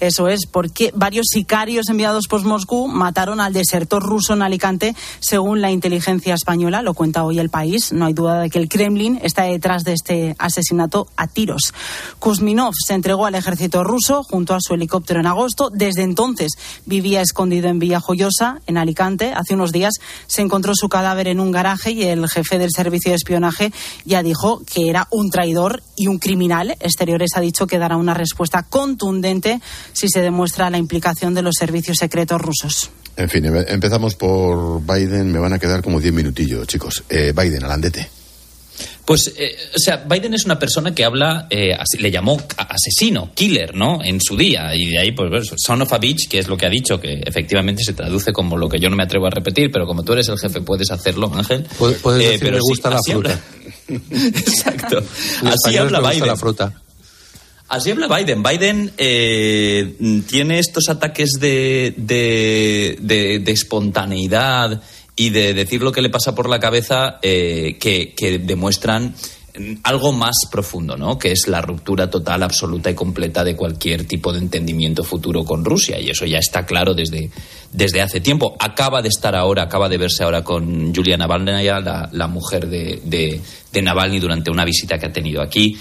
[0.00, 5.60] Eso es, porque varios sicarios enviados por Moscú mataron al desertor ruso en Alicante, según
[5.60, 7.92] la inteligencia española, lo cuenta hoy el país.
[7.92, 11.74] No hay duda de que el Kremlin está detrás de este asesinato a tiros.
[12.20, 15.70] Kuzminov se entregó al ejército ruso junto a su helicóptero en agosto.
[15.70, 16.52] Desde entonces
[16.86, 19.32] vivía escondido en Villajoyosa, en Alicante.
[19.34, 19.94] Hace unos días
[20.26, 23.72] se encontró su cadáver en un garaje y el jefe del servicio de espionaje
[24.04, 26.76] ya dijo que era un traidor y un criminal.
[26.78, 29.60] Exteriores ha dicho que dará una respuesta contundente
[29.92, 32.90] si se demuestra la implicación de los servicios secretos rusos.
[33.16, 35.32] En fin, em- empezamos por Biden.
[35.32, 37.02] Me van a quedar como 10 minutillos, chicos.
[37.08, 38.08] Eh, Biden, alandete.
[39.04, 43.32] Pues, eh, o sea, Biden es una persona que habla, eh, así- le llamó asesino,
[43.34, 44.04] killer, ¿no?
[44.04, 44.70] En su día.
[44.74, 47.22] Y de ahí, pues, son of a bitch, que es lo que ha dicho, que
[47.24, 50.12] efectivamente se traduce como lo que yo no me atrevo a repetir, pero como tú
[50.12, 51.66] eres el jefe, puedes hacerlo, Ángel.
[51.78, 53.40] Puedes, puedes Eh, decir, pero me sí, gusta la fruta.
[53.88, 55.02] habla- Exacto.
[55.44, 56.26] Así habla Biden.
[56.26, 56.72] la fruta.
[57.68, 58.42] Así habla Biden.
[58.42, 64.80] Biden eh, tiene estos ataques de, de, de- espontaneidad
[65.16, 69.14] y de decir lo que le pasa por la cabeza eh, que, que demuestran
[69.82, 71.18] algo más profundo, ¿no?
[71.18, 75.64] Que es la ruptura total, absoluta y completa de cualquier tipo de entendimiento futuro con
[75.64, 75.98] Rusia.
[76.00, 77.28] Y eso ya está claro desde,
[77.72, 78.56] desde hace tiempo.
[78.60, 83.00] Acaba de estar ahora, acaba de verse ahora con Julia Navalnaya, la, la mujer de,
[83.04, 83.40] de,
[83.72, 85.76] de Navalny, durante una visita que ha tenido aquí.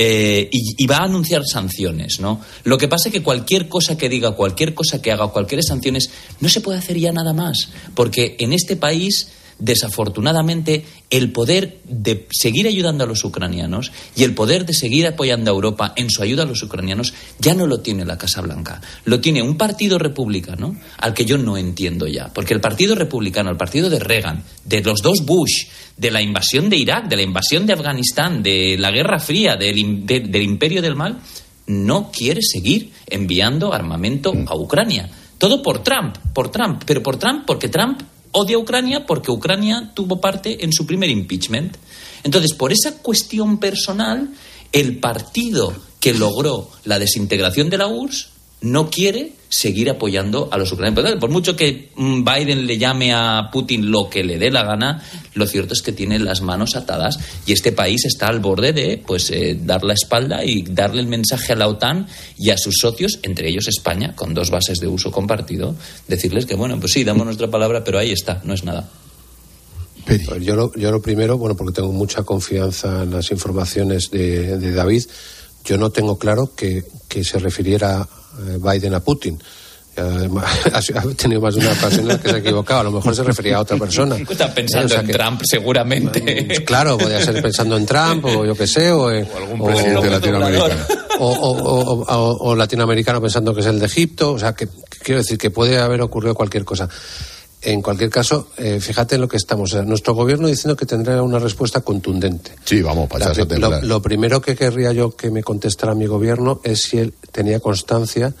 [0.00, 2.40] Eh, y, y va a anunciar sanciones, ¿no?
[2.62, 6.08] Lo que pasa es que cualquier cosa que diga, cualquier cosa que haga, cualquier sanciones,
[6.38, 9.26] no se puede hacer ya nada más, porque en este país
[9.58, 15.50] desafortunadamente, el poder de seguir ayudando a los ucranianos y el poder de seguir apoyando
[15.50, 18.80] a Europa en su ayuda a los ucranianos ya no lo tiene la Casa Blanca.
[19.04, 22.32] Lo tiene un partido republicano al que yo no entiendo ya.
[22.32, 26.70] Porque el partido republicano, el partido de Reagan, de los dos Bush, de la invasión
[26.70, 30.94] de Irak, de la invasión de Afganistán, de la Guerra Fría, del, del imperio del
[30.94, 31.18] mal,
[31.66, 35.10] no quiere seguir enviando armamento a Ucrania.
[35.38, 38.02] Todo por Trump, por Trump, pero por Trump porque Trump
[38.32, 41.76] odia a Ucrania porque Ucrania tuvo parte en su primer impeachment.
[42.24, 44.30] Entonces, por esa cuestión personal,
[44.72, 50.70] el partido que logró la desintegración de la URSS no quiere seguir apoyando a los
[50.72, 51.18] ucranianos.
[51.20, 55.02] Por mucho que mm, Biden le llame a Putin lo que le dé la gana,
[55.34, 59.02] lo cierto es que tiene las manos atadas y este país está al borde de
[59.04, 62.06] pues eh, dar la espalda y darle el mensaje a la OTAN
[62.36, 65.74] y a sus socios, entre ellos España, con dos bases de uso compartido,
[66.06, 68.88] decirles que bueno, pues sí, damos nuestra palabra, pero ahí está, no es nada.
[70.04, 74.56] Pues yo lo, yo lo primero, bueno, porque tengo mucha confianza en las informaciones de,
[74.56, 75.04] de David,
[75.64, 78.08] yo no tengo claro que, que se refiriera
[78.38, 79.38] Biden a Putin.
[79.98, 82.80] Ha tenido más de una ocasión en la que se ha equivocado.
[82.80, 84.16] A lo mejor se refería a otra persona.
[84.30, 86.64] Está pensando en Trump, seguramente.
[86.64, 88.92] Claro, podría ser pensando en Trump o yo qué sé.
[88.92, 90.74] O, algún presidente latinoamericano.
[91.20, 94.34] O, latinoamericano pensando que es el de Egipto.
[94.34, 94.68] O sea, que
[95.02, 96.88] quiero decir que puede haber ocurrido cualquier cosa.
[97.60, 99.74] En cualquier caso, eh, fíjate en lo que estamos.
[99.84, 102.52] nuestro gobierno diciendo que tendrá una respuesta contundente.
[102.64, 106.82] Sí, vamos, para lo, lo primero que querría yo que me contestara mi gobierno es
[106.82, 108.32] si él tenía constancia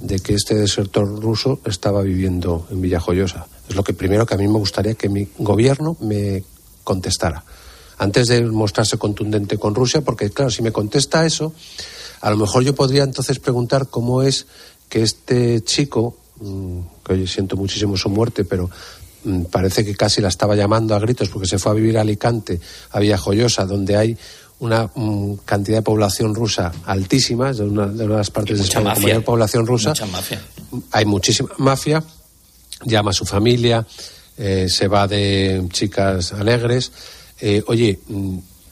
[0.00, 3.46] de que este desertor ruso estaba viviendo en Villajoyosa.
[3.68, 6.42] Es lo que primero que a mí me gustaría que mi gobierno me
[6.82, 7.44] contestara.
[7.98, 11.52] Antes de mostrarse contundente con Rusia, porque claro, si me contesta eso,
[12.20, 14.46] a lo mejor yo podría entonces preguntar cómo es
[14.88, 16.16] que este chico
[17.04, 18.70] que hoy siento muchísimo su muerte, pero
[19.24, 22.02] mm, parece que casi la estaba llamando a gritos porque se fue a vivir a
[22.02, 24.16] Alicante, a Villajoyosa, donde hay
[24.60, 28.94] una mm, cantidad de población rusa altísima, es de una de las partes de España
[28.94, 29.92] con mayor población rusa.
[30.92, 32.02] Hay muchísima mafia,
[32.84, 33.86] llama a su familia,
[34.36, 36.92] eh, se va de chicas alegres.
[37.40, 37.98] Eh, oye,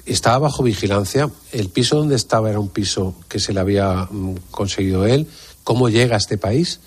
[0.07, 1.31] estaba bajo vigilancia.
[1.53, 4.09] El piso donde estaba era un piso que se le había
[4.51, 5.27] conseguido él.
[5.65, 6.81] ¿Cómo llega a este país?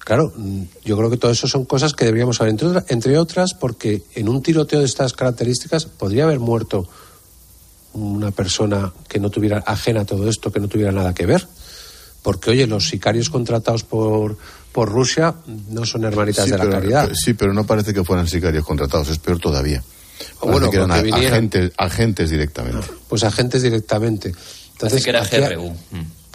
[0.00, 2.56] Claro, mm, yo creo que todo eso son cosas que deberíamos saber,
[2.88, 6.88] entre, otras porque en un tiroteo de estas características podría haber muerto
[7.92, 11.46] una persona que no tuviera ajena a todo esto, que no tuviera nada que ver.
[12.22, 14.36] Porque, oye, los sicarios contratados por,
[14.72, 15.34] por Rusia
[15.68, 17.10] no son hermanitas de la caridad.
[17.14, 19.82] Sí, pero no parece que fueran sicarios contratados, es peor todavía.
[20.42, 22.86] bueno, que eran agentes, agentes directamente.
[23.08, 24.32] Pues agentes directamente.
[24.72, 25.74] Entonces, que era GRU.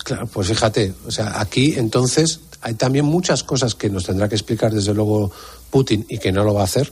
[0.03, 4.34] Claro, pues fíjate, o sea, aquí entonces hay también muchas cosas que nos tendrá que
[4.34, 5.32] explicar desde luego
[5.70, 6.91] Putin y que no lo va a hacer,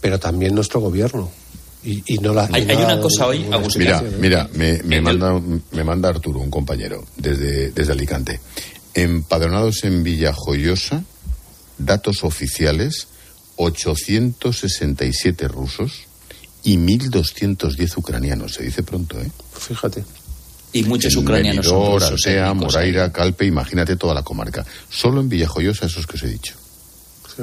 [0.00, 1.30] pero también nuestro gobierno.
[1.84, 3.82] Y, no la, hay, una cosa hoy, Agustín.
[3.82, 5.40] Mira, mira, me, me manda,
[5.70, 8.40] me manda Arturo, un compañero, desde, desde Alicante.
[8.92, 11.04] Empadronados en Villajoyosa,
[11.78, 13.06] datos oficiales,
[13.54, 16.08] 867 rusos
[16.64, 18.54] y 1.210 ucranianos.
[18.54, 19.30] Se dice pronto, ¿eh?
[19.56, 20.02] Fíjate
[20.72, 24.64] y muchos ucranianos son rusos, Moraira, Calpe, imagínate toda la comarca.
[24.90, 26.54] Solo en Villajoyosa, esos que os he dicho.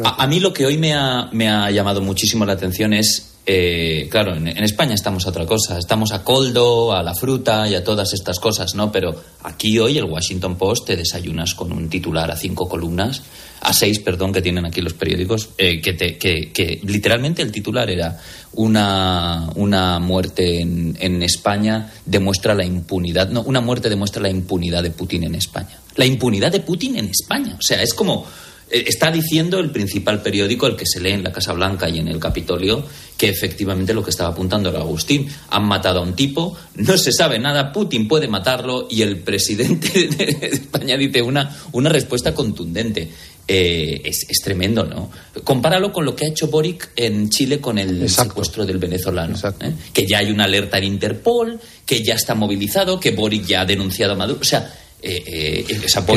[0.03, 4.07] A, mí lo que hoy me ha, me ha llamado muchísimo la atención es, eh,
[4.09, 7.83] claro, en, España estamos a otra cosa, estamos a coldo, a la fruta y a
[7.83, 8.91] todas estas cosas, ¿no?
[8.91, 13.21] Pero aquí hoy el Washington Post te desayunas con un titular a cinco columnas,
[13.61, 17.87] a seis, perdón, que tienen aquí los periódicos, eh, que, te, que, literalmente el titular
[17.87, 18.19] era
[18.53, 24.81] una, una muerte en, en, España demuestra la impunidad, no, una muerte demuestra la impunidad
[24.81, 25.79] de Putin en España.
[25.95, 27.55] La impunidad de Putin en España.
[27.59, 28.25] O sea, es como,
[28.69, 32.07] está diciendo el principal periódico, el que se lee en la Casa Blanca y en
[32.07, 32.83] el Capitolio,
[33.17, 35.27] que efectivamente lo que estaba apuntando era Agustín.
[35.49, 40.07] Han matado a un tipo, no se sabe nada, Putin puede matarlo y el presidente
[40.17, 43.09] de España dice una, una respuesta contundente.
[43.47, 45.11] Eh, es, tremendo, ¿no?
[45.43, 49.37] Compáralo con lo que ha hecho Boric en Chile con el secuestro del venezolano.
[49.59, 49.73] ¿eh?
[49.93, 53.65] Que ya hay una alerta en Interpol, que ya está movilizado, que Boric ya ha
[53.65, 54.39] denunciado a Maduro.
[54.41, 55.65] O sea, eh,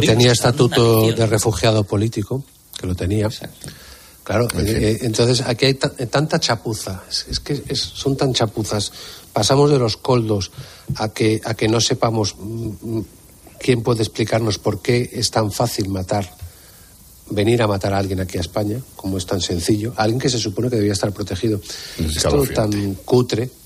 [0.01, 2.45] que tenía estatuto de refugiado político,
[2.79, 3.29] que lo tenía.
[4.25, 4.47] Claro,
[5.07, 8.93] entonces aquí hay tanta chapuza, es, que son tan chapuzas.
[9.33, 10.51] Pasamos de los coldos
[10.97, 12.69] a que, a que no sepamos mm,
[12.99, 13.05] mm,
[13.59, 16.31] quién puede explicarnos por qué es tan fácil matar
[17.31, 20.39] venir a matar a alguien aquí a España, como es tan sencillo, alguien que se
[20.39, 21.61] supone que debía estar protegido.
[21.99, 23.58] Es todo tan cutre, cut-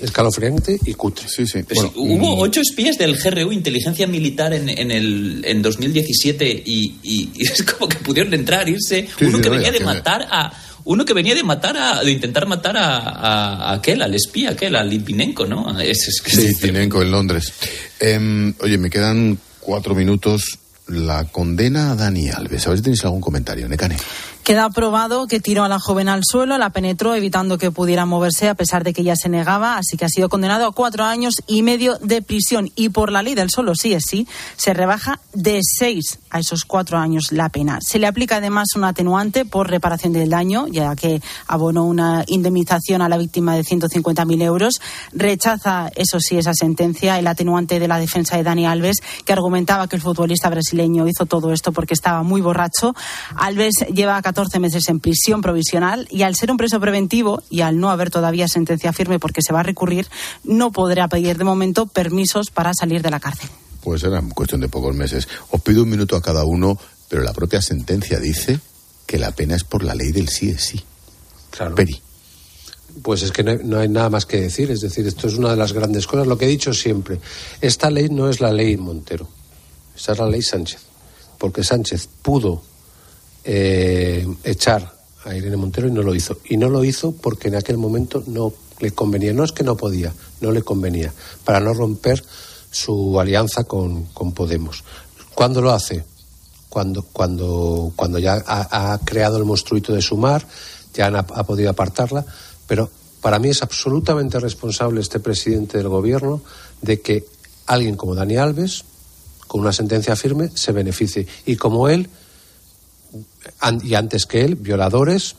[0.00, 1.26] escalofriante y cutre.
[1.28, 1.60] Sí, sí.
[1.96, 7.42] Hubo ocho espías del GRU, inteligencia militar, en, en el en 2017 y, y- y
[7.46, 9.06] es como que pudieron entrar, irse.
[9.18, 10.52] Sí, uno sí, que venía de matar a
[10.86, 14.50] uno que venía de matar a de intentar matar a, a- a aquel, al espía
[14.50, 15.78] aquel, al Litvinenko, ¿no?
[15.80, 17.52] Es, es que Sí, Tinenko en Londres.
[18.00, 20.58] Em, oye, me quedan cuatro minutos.
[20.86, 22.66] La condena a Dani Alves.
[22.66, 23.96] A ver si tenéis algún comentario, Necane.
[24.44, 28.50] Queda probado que tiró a la joven al suelo, la penetró evitando que pudiera moverse
[28.50, 31.36] a pesar de que ella se negaba, así que ha sido condenado a cuatro años
[31.46, 32.70] y medio de prisión.
[32.76, 34.28] Y por la ley del solo sí es sí,
[34.58, 37.78] se rebaja de seis a esos cuatro años la pena.
[37.80, 43.00] Se le aplica además un atenuante por reparación del daño, ya que abonó una indemnización
[43.00, 44.74] a la víctima de 150.000 euros.
[45.14, 49.88] Rechaza, eso sí, esa sentencia, el atenuante de la defensa de Dani Alves, que argumentaba
[49.88, 52.94] que el futbolista brasileño hizo todo esto porque estaba muy borracho.
[53.36, 57.78] Alves lleva 14 meses en prisión provisional y al ser un preso preventivo y al
[57.78, 60.08] no haber todavía sentencia firme porque se va a recurrir,
[60.42, 63.48] no podrá pedir de momento permisos para salir de la cárcel.
[63.80, 65.28] Pues era cuestión de pocos meses.
[65.50, 66.76] Os pido un minuto a cada uno,
[67.08, 68.58] pero la propia sentencia dice
[69.06, 70.82] que la pena es por la ley del sí es sí.
[71.50, 71.76] Claro.
[71.76, 72.02] Peri.
[73.04, 74.68] Pues es que no hay, no hay nada más que decir.
[74.72, 76.26] Es decir, esto es una de las grandes cosas.
[76.26, 77.20] Lo que he dicho siempre,
[77.60, 79.28] esta ley no es la ley Montero,
[79.94, 80.80] esta es la ley Sánchez.
[81.38, 82.73] Porque Sánchez pudo
[83.44, 86.38] eh, echar a Irene Montero y no lo hizo.
[86.48, 89.32] Y no lo hizo porque en aquel momento no le convenía.
[89.32, 91.12] No es que no podía, no le convenía.
[91.44, 92.22] Para no romper
[92.70, 94.84] su alianza con, con Podemos.
[95.34, 96.04] ¿Cuándo lo hace?
[96.68, 100.46] Cuando, cuando, cuando ya ha, creado el monstruito de Sumar,
[100.92, 102.24] ya ha podido apartarla,
[102.66, 102.90] pero
[103.20, 106.42] para mí es absolutamente responsable este presidente del gobierno
[106.82, 107.24] de que
[107.66, 108.84] alguien como Dani Alves,
[109.46, 111.26] con una sentencia firme, se beneficie.
[111.46, 112.10] Y como él,
[113.82, 115.36] y antes que él, violadores,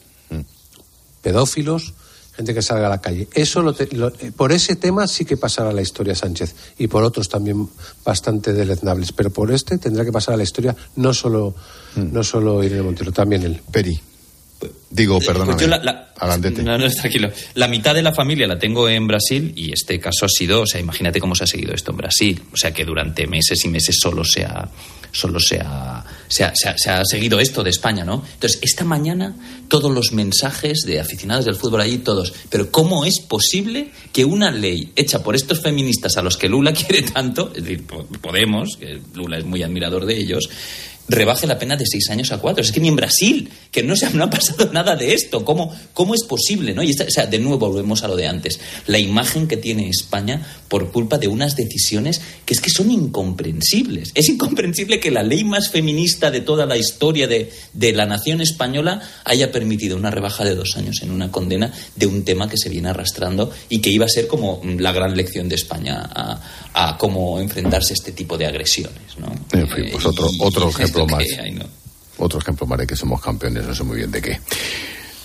[1.21, 1.93] pedófilos,
[2.35, 3.27] gente que salga a la calle.
[3.33, 6.53] Eso lo te- lo- eh, por ese tema sí que pasará a la historia Sánchez
[6.77, 7.67] y por otros también
[8.03, 11.55] bastante deleznables, pero por este tendrá que pasar a la historia no solo
[11.95, 13.61] no solo Irene Montero, también él.
[13.71, 13.97] Peri.
[14.89, 15.59] Digo, perdóname.
[15.61, 16.63] Yo la- la- Adelante.
[16.63, 17.29] No, no, tranquilo.
[17.55, 20.65] La mitad de la familia la tengo en Brasil y este caso ha sido, o
[20.65, 22.41] sea, imagínate cómo se ha seguido esto en Brasil.
[22.53, 24.69] O sea, que durante meses y meses solo se ha,
[25.11, 28.23] solo se ha, se ha, se ha- se ha seguido esto de España, ¿no?
[28.33, 29.35] Entonces, esta mañana
[29.67, 32.33] todos los mensajes de aficionados del fútbol allí, todos.
[32.49, 36.71] Pero ¿cómo es posible que una ley hecha por estos feministas a los que Lula
[36.73, 40.49] quiere tanto, es decir, po- Podemos, que Lula es muy admirador de ellos,
[41.07, 42.63] rebaje la pena de seis años a cuatro.
[42.63, 45.45] Es que ni en Brasil, que no, se ha, no ha pasado nada de esto.
[45.45, 46.73] ¿Cómo, cómo es posible?
[46.73, 46.81] ¿no?
[46.83, 48.59] Y esta- o sea, de nuevo volvemos a lo de antes.
[48.87, 54.11] La imagen que tiene España por culpa de unas decisiones que es que son incomprensibles.
[54.15, 58.41] Es incomprensible que la ley más feminista de toda la historia de, de la nación
[58.41, 62.57] española haya permitido una rebaja de dos años en una condena de un tema que
[62.57, 66.41] se viene arrastrando y que iba a ser como la gran lección de España a,
[66.73, 68.95] a cómo enfrentarse a este tipo de agresiones.
[69.19, 69.31] ¿no?
[69.57, 71.25] En fin, pues otro, Y- otro es ejemplo más.
[71.39, 71.65] hay, ¿no?
[72.17, 74.39] Otro ejemplo más de que somos campeones, no sé muy bien de qué.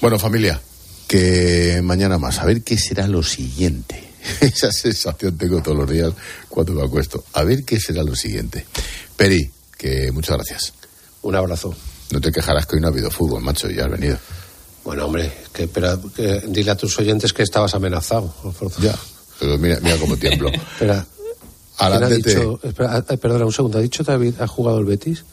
[0.00, 0.60] Bueno, familia,
[1.06, 2.38] que mañana más.
[2.38, 4.10] A ver qué será lo siguiente.
[4.40, 6.12] Esa sensación tengo todos los días
[6.48, 7.24] cuando me acuesto.
[7.32, 8.66] A ver qué será lo siguiente.
[9.16, 10.72] Peri, que muchas gracias.
[11.22, 11.74] Un abrazo.
[12.10, 14.18] No te quejarás que hoy no ha habido fútbol, macho, y ya has venido.
[14.84, 18.34] Bueno, hombre, que, pero, que dile a tus oyentes que estabas amenazado.
[18.80, 18.98] Ya,
[19.38, 20.48] pero mira, mira cómo tiemblo.
[20.72, 21.06] Espera.
[21.78, 23.78] ¿quién ha dicho- espera, ah, perdona un segundo.
[23.78, 25.24] ¿Ha dicho David, ha jugado el Betis?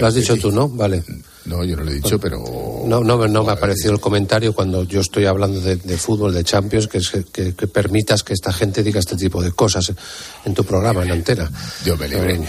[0.00, 0.68] Lo has dicho tú, ¿no?
[0.68, 1.02] Vale.
[1.44, 2.44] No, yo no lo he dicho, pero...
[2.84, 6.34] No, no, no me ha parecido el comentario cuando yo estoy hablando de, de fútbol,
[6.34, 9.92] de Champions, que, permitas que esta gente diga este tipo de cosas
[10.44, 11.50] en tu programa, en antena.
[11.84, 12.40] Yo me libre.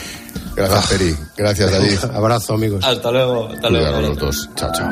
[0.55, 1.15] Gracias, Peri.
[1.37, 1.97] Gracias, David.
[2.13, 2.83] Abrazo, amigos.
[2.83, 3.47] Hasta luego.
[3.47, 4.49] Hasta Cuidaros los dos.
[4.55, 4.89] Chao, chao.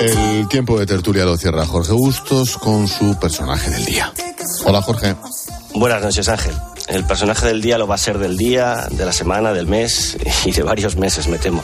[0.00, 4.12] El tiempo de tertulia lo cierra Jorge Bustos con su personaje del día.
[4.64, 5.16] Hola, Jorge.
[5.78, 6.56] Buenas noches, Ángel.
[6.88, 10.18] El personaje del día lo va a ser del día, de la semana, del mes
[10.44, 11.62] y de varios meses, me temo.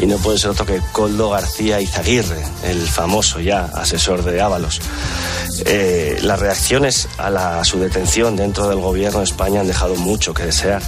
[0.00, 4.80] Y no puede ser otro que Coldo García Izaguirre, el famoso ya asesor de Ábalos.
[5.66, 10.42] Eh, las reacciones a, su detención dentro del gobierno de España han dejado mucho que
[10.42, 10.82] desear,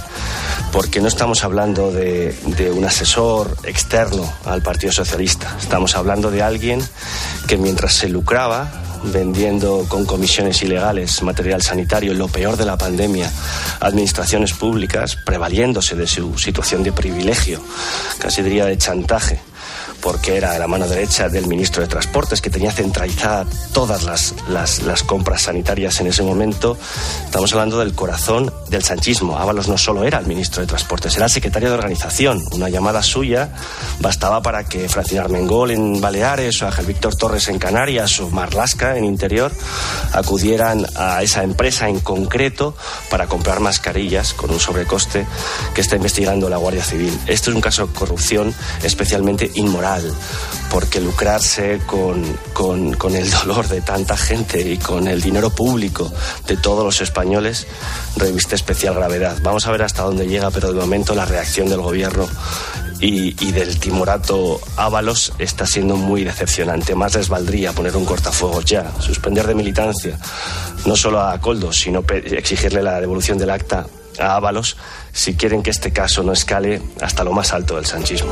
[0.73, 2.35] porque no estamos hablando de
[2.75, 6.85] un asesor externo al Partido Socialista, estamos hablando de alguien
[7.47, 13.31] que mientras se lucraba vendiendo con comisiones ilegales material sanitario, lo peor de la pandemia,
[13.79, 17.61] administraciones públicas prevaliéndose de su situación de privilegio,
[18.19, 19.39] casi diría de chantaje,
[20.01, 24.83] porque era la mano derecha del ministro de Transportes, que tenía centralizada todas las, las,
[24.83, 26.77] las compras sanitarias en ese momento.
[27.25, 29.37] Estamos hablando del corazón del sanchismo.
[29.37, 32.43] Ábalos no solo era el ministro de Transportes, era el secretario de organización.
[32.51, 33.49] Una llamada suya
[33.99, 38.97] bastaba para que Francina Armengol en Baleares o Ángel Víctor Torres en Canarias o Marlasca
[38.97, 39.51] en Interior
[40.13, 42.75] acudieran a esa empresa en concreto
[43.09, 45.25] para comprar mascarillas con un sobrecoste
[45.73, 47.17] que está investigando la Guardia Civil.
[47.27, 49.86] Esto es un caso de corrupción especialmente inmoral,
[50.71, 52.23] porque lucrarse con,
[52.53, 56.11] con, con el dolor de tanta gente y con el dinero público
[56.45, 57.67] de todos los españoles
[58.15, 59.37] reviste especial gravedad.
[59.41, 62.27] Vamos a ver hasta dónde llega, pero de momento la reacción del gobierno
[62.99, 66.95] y, y, del timorato Ábalos está siendo muy decepcionante.
[66.95, 70.17] Más les valdría poner un cortafuegos ya, suspender de militancia
[70.85, 73.85] no solo a Coldo, sino exigirle la devolución del acta
[74.19, 74.77] a Ábalos
[75.11, 78.31] si quieren que este caso no escale hasta lo más alto del sanchismo.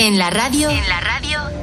[0.00, 0.70] En la radio.
[0.70, 1.60] En la radio.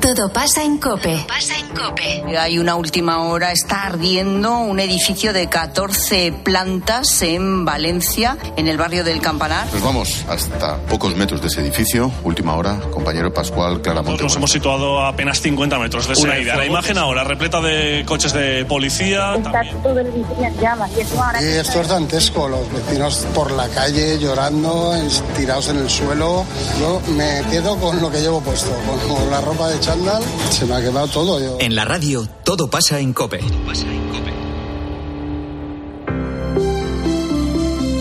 [0.00, 1.16] Todo pasa en Cope.
[1.16, 2.38] Todo pasa en Cope.
[2.38, 3.50] Hay una última hora.
[3.50, 9.66] Está ardiendo un edificio de 14 plantas en Valencia, en el barrio del Campanar.
[9.68, 12.12] Pues vamos hasta pocos metros de ese edificio.
[12.22, 14.22] Última hora, compañero Pascual Claramonte.
[14.22, 16.56] Nosotros nos hemos situado a apenas 50 metros de esa idea.
[16.56, 19.34] La imagen ahora repleta de coches de policía.
[19.34, 19.82] Está también.
[19.82, 20.90] todo el edificio en llamas.
[20.96, 24.94] Y ahora Y esto es dantesco, los vecinos por la calle llorando,
[25.36, 26.44] tirados en el suelo.
[26.78, 28.70] Yo me quedo con lo que llevo puesto,
[29.08, 30.22] con la ropa de chándal.
[30.50, 31.40] Se me ha quemado todo.
[31.40, 31.56] Yo.
[31.60, 33.40] En la radio, todo pasa en Cope.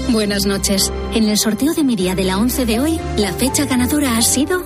[0.10, 0.92] Buenas noches.
[1.14, 4.22] En el sorteo de mi día de la 11 de hoy, la fecha ganadora ha
[4.22, 4.64] sido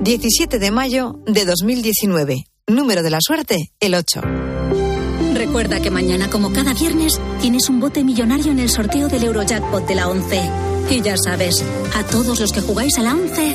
[0.00, 2.44] 17 de mayo de 2019.
[2.66, 4.20] Número de la suerte, el 8.
[5.34, 9.86] Recuerda que mañana, como cada viernes, tienes un bote millonario en el sorteo del Eurojackpot
[9.86, 10.40] de la 11.
[10.90, 13.54] Y ya sabes, a todos los que jugáis a la 11,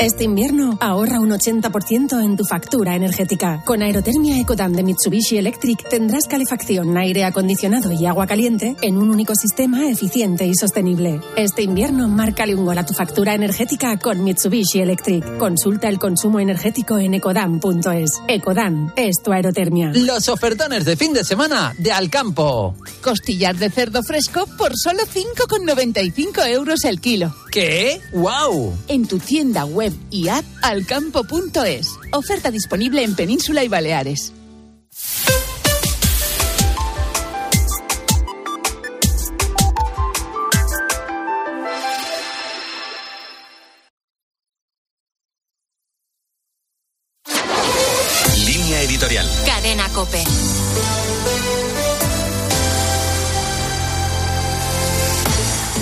[0.00, 3.62] Este invierno ahorra un 80% en tu factura energética.
[3.66, 9.10] Con Aerotermia Ecodan de Mitsubishi Electric tendrás calefacción, aire acondicionado y agua caliente en un
[9.10, 11.20] único sistema eficiente y sostenible.
[11.36, 15.36] Este invierno márcale un gol a tu factura energética con Mitsubishi Electric.
[15.36, 18.22] Consulta el consumo energético en ecodan.es.
[18.26, 19.92] Ecodan es tu aerotermia.
[19.92, 22.74] Los ofertones de fin de semana de Alcampo.
[23.02, 27.34] Costillar de cerdo fresco por solo 5,95 euros el kilo.
[27.52, 28.00] ¿Qué?
[28.12, 28.72] ¡Wow!
[28.88, 31.94] En tu tienda web y app alcampo.es.
[32.12, 34.32] Oferta disponible en Península y Baleares.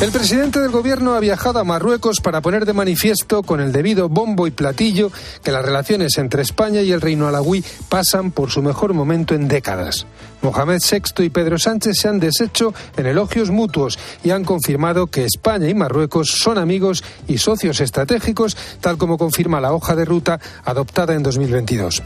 [0.01, 4.09] El presidente del gobierno ha viajado a Marruecos para poner de manifiesto con el debido
[4.09, 5.11] bombo y platillo
[5.43, 9.49] que las relaciones entre España y el reino alawí pasan por su mejor momento en
[9.49, 10.07] décadas.
[10.43, 15.25] Mohamed VI y Pedro Sánchez se han deshecho en elogios mutuos y han confirmado que
[15.25, 20.41] España y Marruecos son amigos y socios estratégicos, tal como confirma la hoja de ruta
[20.65, 22.03] adoptada en 2022.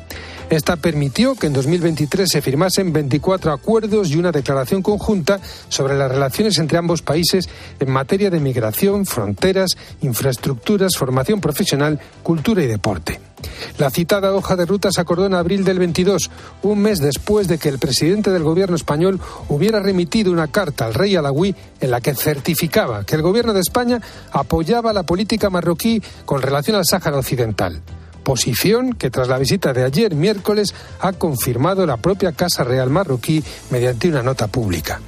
[0.51, 6.11] Esta permitió que en 2023 se firmasen 24 acuerdos y una declaración conjunta sobre las
[6.11, 7.49] relaciones entre ambos países
[7.81, 13.32] en materia de migración, fronteras, infraestructuras, formación profesional, cultura y deporte.
[13.79, 16.31] La citada hoja de ruta se acordó en abril del 22,
[16.63, 20.95] un mes después de que el presidente del gobierno español hubiera remitido una carta al
[20.95, 26.03] rey alawí en la que certificaba que el gobierno de España apoyaba la política marroquí
[26.25, 27.81] con relación al Sáhara Occidental
[28.23, 33.43] posición que tras la visita de ayer miércoles ha confirmado la propia Casa Real marroquí
[33.71, 35.01] mediante una nota pública.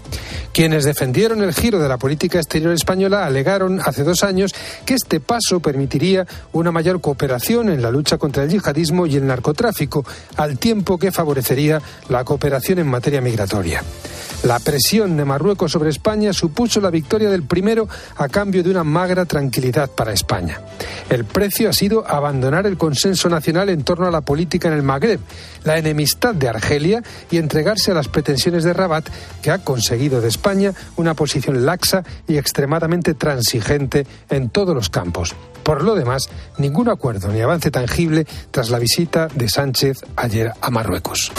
[0.54, 4.54] Quienes defendieron el giro de la política exterior española alegaron hace dos años
[4.86, 9.26] que este paso permitiría una mayor cooperación en la lucha contra el yihadismo y el
[9.26, 10.04] narcotráfico,
[10.36, 13.82] al tiempo que favorecería la cooperación en materia migratoria.
[14.44, 18.84] La presión de Marruecos sobre España supuso la victoria del primero a cambio de una
[18.84, 20.60] magra tranquilidad para España.
[21.08, 24.82] El precio ha sido abandonar el consenso nacional en torno a la política en el
[24.82, 25.20] Magreb,
[25.64, 29.06] la enemistad de Argelia y entregarse a las pretensiones de Rabat,
[29.42, 35.34] que ha conseguido de España una posición laxa y extremadamente transigente en todos los campos.
[35.62, 40.70] Por lo demás, ningún acuerdo ni avance tangible tras la visita de Sánchez ayer a
[40.70, 41.30] Marruecos.